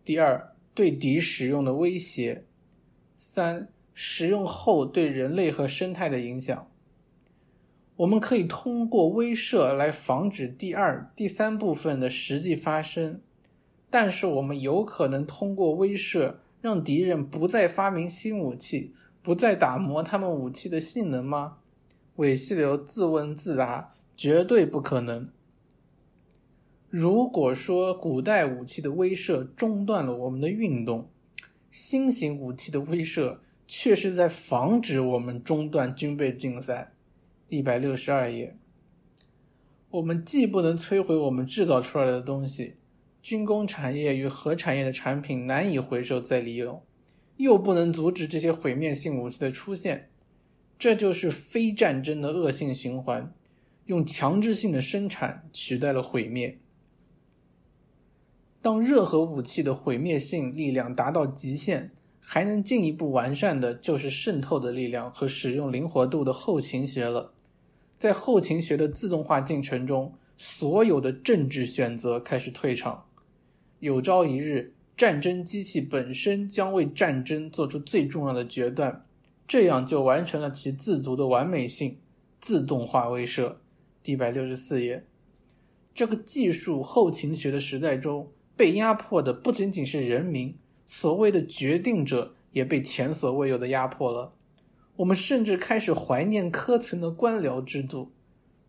[0.05, 2.43] 第二，对敌使用的威胁；
[3.15, 6.67] 三，使用后对人类和生态的影响。
[7.97, 13.21] 我们可以通过威慑来防止第二、第三部分的实际发生，
[13.89, 21.57] 但是我们有可能通过威慑让敌人不再发明新武器，不再打磨他们武器的性能吗？
[22.15, 25.29] 韦希流自问自答：绝对不可能。
[26.91, 31.09] 如果说古代武器的威慑中断了我们的运动，
[31.71, 36.91] 新型武器的威慑却是在防止我们中断军备竞赛。
[37.47, 38.57] 一百六十二页，
[39.89, 42.75] 我们既不能摧毁我们制造出来的东西，
[43.21, 46.83] 军工产业与核产业的产品难以回收再利用，
[47.37, 50.09] 又不能阻止这些毁灭性武器的出现。
[50.77, 53.33] 这就是非战争的恶性循环，
[53.85, 56.57] 用强制性的生产取代了毁灭。
[58.61, 61.89] 当热核武器的毁灭性力量达到极限，
[62.19, 67.33] 还能进一步完善的就是渗透的力量和使用灵活度的后勤学了。
[67.97, 73.05] 在后勤学的自动化进程中，所有的政治选择开始退场。
[73.79, 79.05] 有朝一日，战争机器本身将为战争做出最重要的决断。
[79.47, 81.97] 这样就完成了其自足的完美性，
[82.39, 83.55] 自动化威慑。
[84.03, 85.03] 第一百六十四页，
[85.93, 88.29] 这个技术后勤学的时代中，
[88.61, 90.55] 被压迫的不仅仅是人民，
[90.85, 94.33] 所谓的决定者也被前所未有的压迫了。
[94.97, 98.11] 我们甚至开始怀念科层的官僚制度，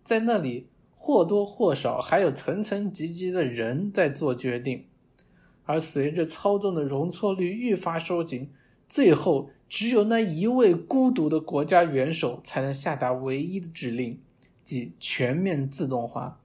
[0.02, 4.86] 在那里或多或少还有层层级级的人在做决定，
[5.66, 8.50] 而随着操纵的容错率愈发收紧，
[8.88, 9.50] 最后。
[9.68, 14.20] 只有那一位孤独的国家元首才能下达唯一的指令，
[14.62, 16.38] 即全面自动化，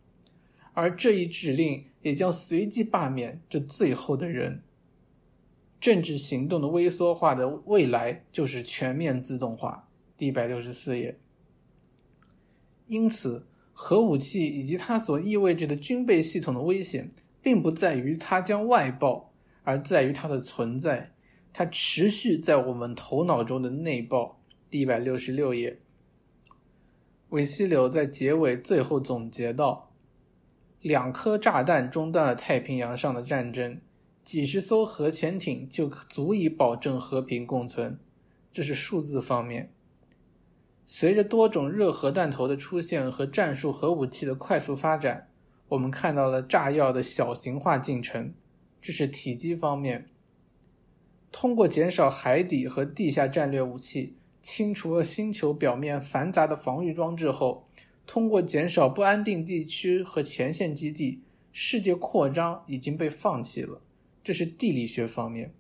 [0.72, 4.62] 而这一指令也将随即罢免这最后的人。
[5.80, 9.88] 政治行动的微缩化的未来就是全面自动化。
[10.18, 11.18] 第一百六十四页。
[12.88, 17.12] 因此，核武器以及它所意味着的军备系统的危险，
[17.42, 19.32] 并不在于它将外爆，
[19.64, 21.12] 而在于它的存在。
[21.54, 24.40] 它持续在我们头脑中的内爆。
[24.70, 25.80] 第一百六十六页，
[27.30, 29.87] 韦西柳在结尾最后总结道
[30.82, 33.80] ：“两颗炸弹中断了太平洋上的战争，
[34.24, 38.00] 几十艘核潜艇就足以保证和平共存。”
[38.52, 39.72] 这是数字方面。
[40.86, 45.28] 随着多种热核弹头的出现和战术核武器的快速发展，
[45.68, 48.34] 我们看到了炸药的小型化进程。
[48.82, 50.08] 这是体积方面。
[51.30, 57.68] 通过减少海底和地下战略武器，清除了星球表面繁杂的防御装置后，
[58.08, 61.22] 通过减少不安定地区和前线基地，
[61.52, 63.80] 世界扩张已经被放弃了。
[64.24, 65.54] 这是地理学方面。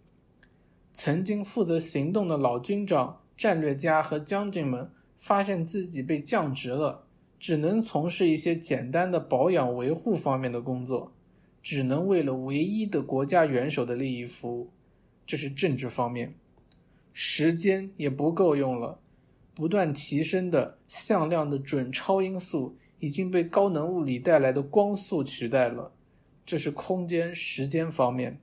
[0.93, 7.03] 曾经负责行动的老军长、战略家和将军们发现自己被降职了，
[7.39, 11.11] 只能从事一些简单的保养维护方面的工作，
[11.61, 14.69] 只能为了唯一的国家元首的利益服务。
[15.25, 16.33] 这是政治方面，
[17.13, 18.99] 时间也不够用了。
[19.57, 25.91] 不断提升的向量的准超音速已经被高能物理带来的光速取代了。
[26.45, 28.39] 这是空间时间方面。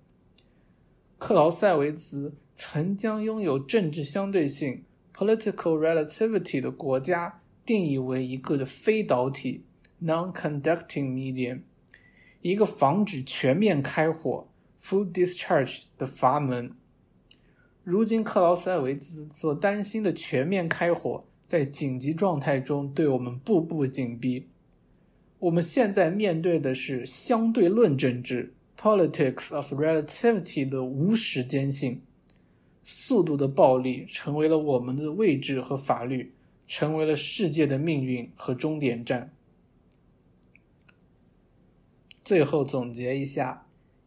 [1.17, 4.83] 克劳塞维茨曾将拥有政治相对性
[5.15, 9.63] （political relativity） 的国家定义为一个的非导体
[10.03, 11.61] （non-conducting medium），
[12.43, 14.49] 一个防止全面开火
[14.83, 16.73] （full discharge） 的阀门。
[17.85, 24.47] 如今克劳塞维兹所担心的全面开火，在紧急状态中对我们步步紧逼。
[25.39, 32.01] 我们现在面对的是相对论政治 （politics of relativity） 的无时间性。
[32.87, 36.33] 速度的暴力成为了我们的位置和法律，
[36.67, 39.31] 成为了世界的命运和终点站。
[42.23, 43.64] 最后总结一下，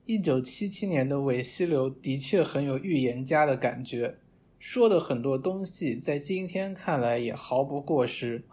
[0.09, 4.15] 一九七七年的韦希流的确很有预言家的感觉，
[4.57, 8.45] 说的很多东西在今天看来也毫不过时。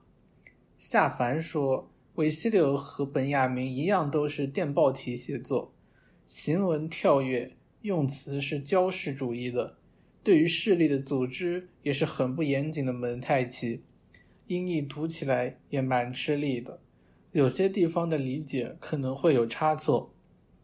[0.79, 5.73] 夏凡说，韦希流和本雅明一样都是电报体写作，
[6.27, 7.53] 行文跳跃，
[7.83, 9.77] 用词是交式主义的。
[10.25, 13.81] 对于势力的组织也是很不严谨的蒙太奇，
[14.49, 16.81] 音译读起来也蛮吃力的，
[17.31, 20.13] 有些地方的理解可能会有差错，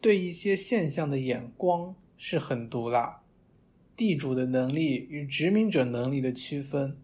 [0.01, 3.21] 对一些现象的眼光是很毒辣。
[3.95, 6.97] 地主的能力与殖民者能力的区分，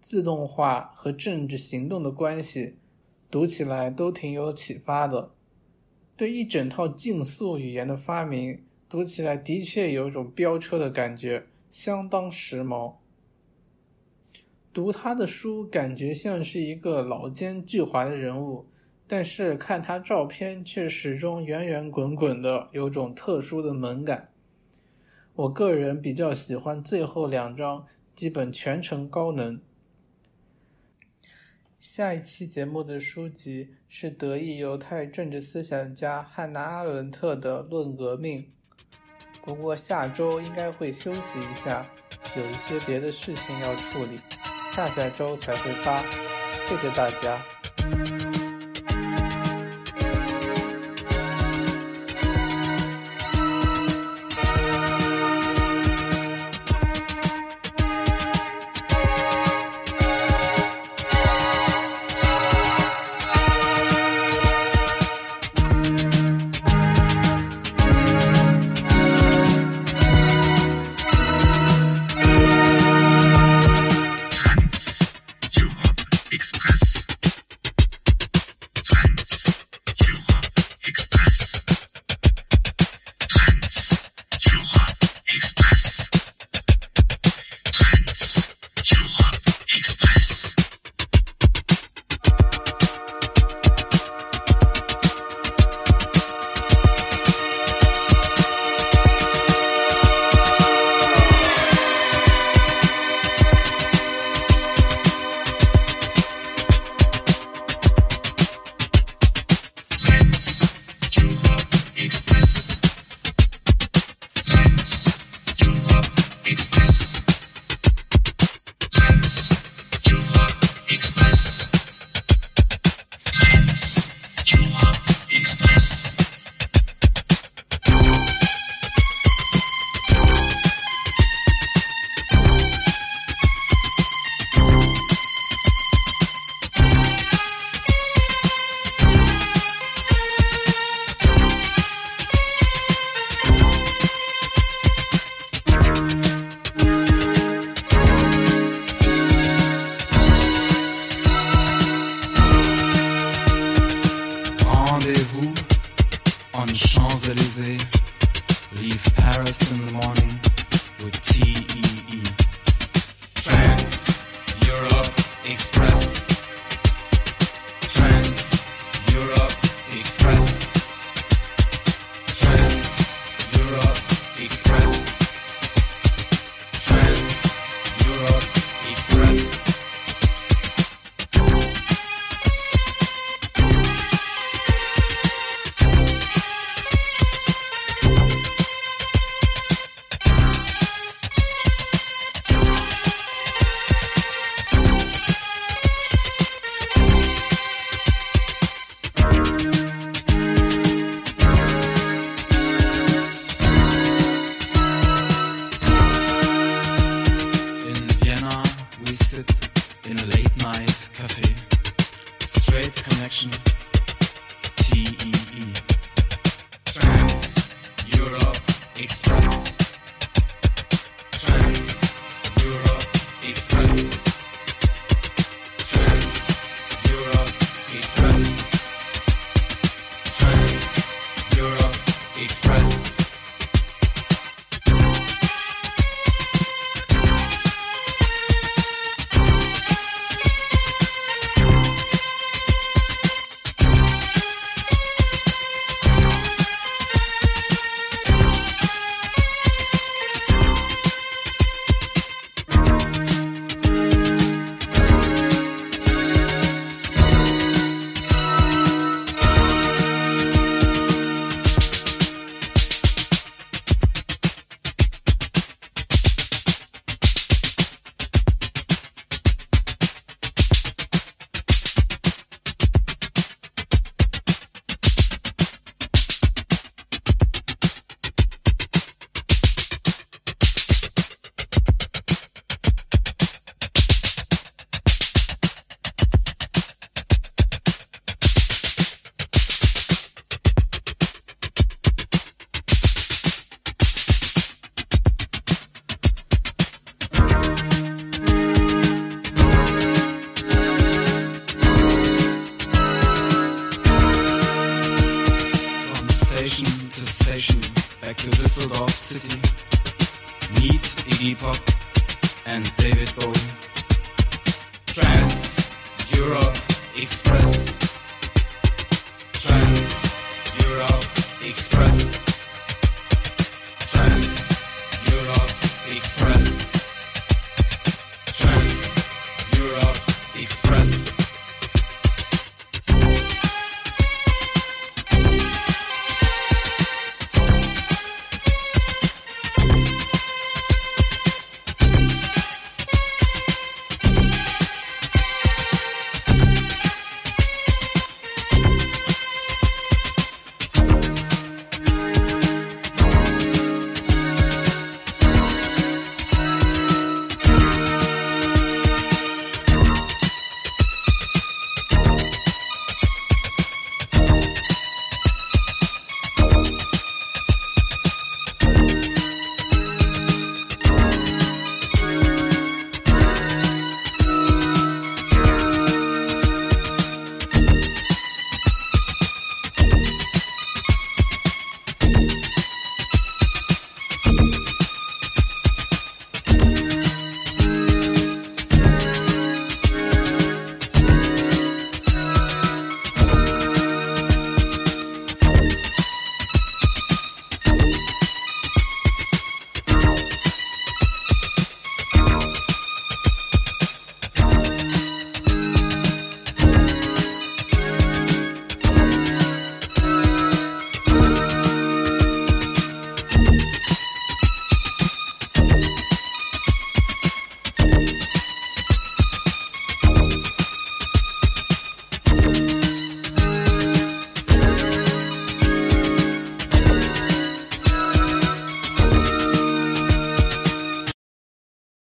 [0.00, 2.76] 自动化和政治行动的关系，
[3.28, 5.32] 读起来都挺有启发的。
[6.16, 11.46] 对一整套竞速语言的发明，读起来的确有一种飙车的感觉。
[11.68, 12.94] 相当时髦。
[14.72, 18.66] 读他的书，感觉像是一个老奸巨猾的人物，
[19.14, 24.28] 但是看他照片，却始终圆圆滚滚的，有种特殊的萌感。
[25.34, 27.86] 我个人比较喜欢最后两张，
[28.16, 29.60] 基本全程高能。
[31.78, 38.38] 下一期节目的书籍是德意犹太政治思想家汉娜·阿伦特的《论革命》。
[39.44, 41.86] 不过下周应该会休息一下，
[42.36, 44.18] 有一些别的事情要处理，
[44.72, 46.02] 下下周才会发。
[46.66, 48.23] 谢谢大家。